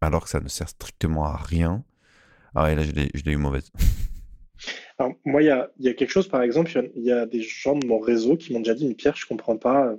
alors 0.00 0.24
que 0.24 0.30
ça 0.30 0.40
ne 0.40 0.48
sert 0.48 0.68
strictement 0.68 1.24
à 1.24 1.36
rien? 1.36 1.84
Ah 2.54 2.64
ouais, 2.64 2.74
là, 2.74 2.82
je 2.82 2.92
l'ai 2.92 3.32
eu 3.32 3.36
mauvaise. 3.36 3.70
Alors, 4.98 5.14
moi, 5.24 5.42
il 5.42 5.46
y 5.46 5.88
a, 5.88 5.94
quelque 5.94 6.10
chose, 6.10 6.28
par 6.28 6.42
exemple, 6.42 6.70
il 6.94 7.02
y, 7.02 7.12
a 7.12 7.26
des 7.26 7.42
gens 7.42 7.76
de 7.76 7.86
mon 7.86 7.98
réseau 7.98 8.36
qui 8.36 8.52
m'ont 8.52 8.60
déjà 8.60 8.74
dit, 8.74 8.86
mais 8.86 8.94
Pierre, 8.94 9.16
je 9.16 9.26
comprends 9.26 9.56
pas, 9.56 9.96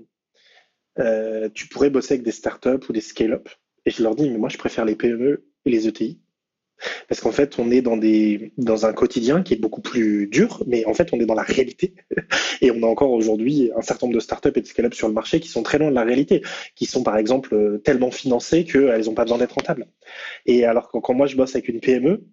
euh, 0.99 1.49
tu 1.53 1.67
pourrais 1.67 1.89
bosser 1.89 2.13
avec 2.13 2.23
des 2.23 2.31
startups 2.31 2.87
ou 2.87 2.93
des 2.93 3.01
scale-up. 3.01 3.49
Et 3.85 3.91
je 3.91 4.03
leur 4.03 4.15
dis, 4.15 4.29
mais 4.29 4.37
moi, 4.37 4.49
je 4.49 4.57
préfère 4.57 4.85
les 4.85 4.95
PME 4.95 5.45
et 5.65 5.69
les 5.69 5.87
ETI. 5.87 6.21
Parce 7.07 7.21
qu'en 7.21 7.31
fait, 7.31 7.59
on 7.59 7.71
est 7.71 7.81
dans, 7.81 7.97
des, 7.97 8.51
dans 8.57 8.85
un 8.85 8.93
quotidien 8.93 9.41
qui 9.43 9.53
est 9.53 9.57
beaucoup 9.57 9.81
plus 9.81 10.27
dur, 10.27 10.63
mais 10.67 10.85
en 10.85 10.93
fait, 10.93 11.09
on 11.13 11.19
est 11.19 11.25
dans 11.25 11.35
la 11.35 11.43
réalité. 11.43 11.93
Et 12.61 12.71
on 12.71 12.83
a 12.83 12.87
encore 12.87 13.11
aujourd'hui 13.11 13.71
un 13.75 13.81
certain 13.81 14.07
nombre 14.07 14.15
de 14.15 14.21
startups 14.21 14.51
et 14.55 14.61
de 14.61 14.65
scale-up 14.65 14.93
sur 14.93 15.07
le 15.07 15.13
marché 15.13 15.39
qui 15.39 15.49
sont 15.49 15.63
très 15.63 15.77
loin 15.77 15.89
de 15.89 15.95
la 15.95 16.03
réalité, 16.03 16.41
qui 16.75 16.85
sont 16.85 17.03
par 17.03 17.17
exemple 17.17 17.81
tellement 17.83 18.11
financées 18.11 18.63
qu'elles 18.63 19.05
n'ont 19.05 19.13
pas 19.13 19.23
besoin 19.23 19.37
d'être 19.37 19.55
rentables. 19.55 19.87
Et 20.45 20.65
alors 20.65 20.89
quand 20.89 21.13
moi 21.13 21.27
je 21.27 21.35
bosse 21.35 21.55
avec 21.55 21.67
une 21.67 21.81
PME, 21.81 22.23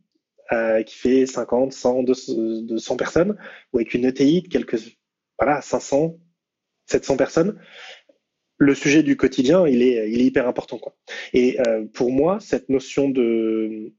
euh, 0.53 0.83
qui 0.83 0.97
fait 0.97 1.27
50, 1.27 1.73
100, 1.73 2.03
200 2.03 2.97
personnes, 2.97 3.37
ou 3.73 3.79
avec 3.79 3.95
une 3.95 4.05
ETI 4.05 4.43
de 4.43 4.49
quelques, 4.49 4.79
voilà, 5.39 5.63
500, 5.63 6.17
700 6.87 7.17
personnes, 7.17 7.59
le 8.59 8.75
sujet 8.75 9.03
du 9.03 9.17
quotidien, 9.17 9.67
il 9.67 9.83
est, 9.83 10.11
il 10.11 10.21
est 10.21 10.25
hyper 10.25 10.49
important. 10.49 10.79
Quoi. 10.79 10.95
Et 11.33 11.59
euh, 11.67 11.85
pour 11.93 12.11
moi, 12.11 12.39
cette 12.41 12.69
notion 12.69 13.09
de, 13.09 13.93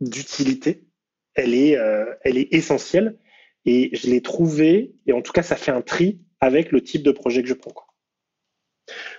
d'utilité, 0.00 0.84
elle 1.34 1.54
est, 1.54 1.76
euh, 1.76 2.06
elle 2.22 2.38
est 2.38 2.52
essentielle. 2.52 3.18
Et 3.64 3.90
je 3.96 4.08
l'ai 4.08 4.22
trouvée, 4.22 4.94
et 5.06 5.12
en 5.12 5.22
tout 5.22 5.32
cas, 5.32 5.42
ça 5.42 5.56
fait 5.56 5.72
un 5.72 5.82
tri 5.82 6.20
avec 6.40 6.70
le 6.70 6.82
type 6.82 7.02
de 7.02 7.10
projet 7.10 7.42
que 7.42 7.48
je 7.48 7.54
prends. 7.54 7.72
Quoi. 7.72 7.86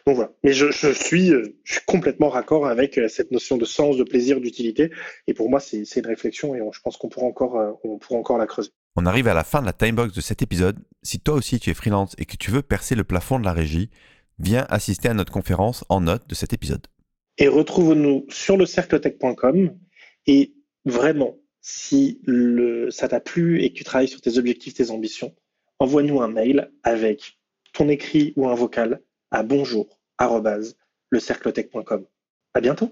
Donc 0.06 0.16
voilà. 0.16 0.32
Mais 0.44 0.54
je, 0.54 0.72
suis, 0.94 1.34
euh, 1.34 1.58
je 1.66 1.74
suis 1.74 1.86
complètement 1.86 2.30
raccord 2.30 2.66
avec 2.66 2.98
euh, 2.98 3.10
cette 3.10 3.32
notion 3.32 3.58
de 3.58 3.66
sens, 3.66 3.98
de 3.98 4.04
plaisir, 4.04 4.40
d'utilité. 4.40 4.90
Et 5.28 5.34
pour 5.34 5.50
moi, 5.50 5.60
c'est 5.60 5.84
une 5.84 6.08
réflexion 6.08 6.56
et 6.56 6.62
je 6.72 6.80
pense 6.80 6.96
qu'on 6.96 7.10
pourra 7.10 7.26
encore, 7.26 7.78
on 7.84 7.98
pourra 7.98 8.20
encore 8.20 8.38
la 8.38 8.48
creuser. 8.48 8.70
On 8.96 9.06
arrive 9.06 9.28
à 9.28 9.34
la 9.34 9.44
fin 9.44 9.60
de 9.60 9.66
la 9.66 9.74
timebox 9.74 10.14
de 10.14 10.22
cet 10.22 10.42
épisode. 10.42 10.80
Si 11.04 11.20
toi 11.20 11.36
aussi 11.36 11.60
tu 11.60 11.70
es 11.70 11.74
freelance 11.74 12.16
et 12.18 12.26
que 12.26 12.38
tu 12.38 12.50
veux 12.50 12.62
percer 12.62 12.96
le 12.96 13.04
plafond 13.04 13.38
de 13.38 13.46
la 13.46 13.54
régie, 13.54 13.90
viens 14.40 14.66
assister 14.70 15.10
à 15.10 15.14
notre 15.14 15.34
conférence 15.34 15.84
en 15.90 16.02
note 16.02 16.28
de 16.28 16.36
cet 16.36 16.54
épisode. 16.54 16.88
Et 17.38 17.48
retrouve-nous 17.48 18.26
sur 18.30 18.58
le 18.58 18.66
cercletech.com. 18.66 19.78
Et 20.26 20.54
vraiment, 20.88 21.38
si 21.62 22.22
ça 22.90 23.08
t'a 23.08 23.20
plu 23.20 23.62
et 23.62 23.72
que 23.72 23.78
tu 23.78 23.84
travailles 23.84 24.08
sur 24.08 24.22
tes 24.22 24.38
objectifs, 24.38 24.74
tes 24.74 24.92
ambitions, 24.92 25.36
envoie-nous 25.80 26.22
un 26.22 26.28
mail 26.28 26.72
avec 26.84 27.40
ton 27.74 27.90
écrit 27.90 28.34
ou 28.36 28.48
un 28.48 28.56
vocal 28.56 29.02
à 29.32 29.44
bonjour 29.44 30.00
le 31.10 31.20
cerclotech.com. 31.20 32.06
À 32.54 32.62
bientôt. 32.62 32.92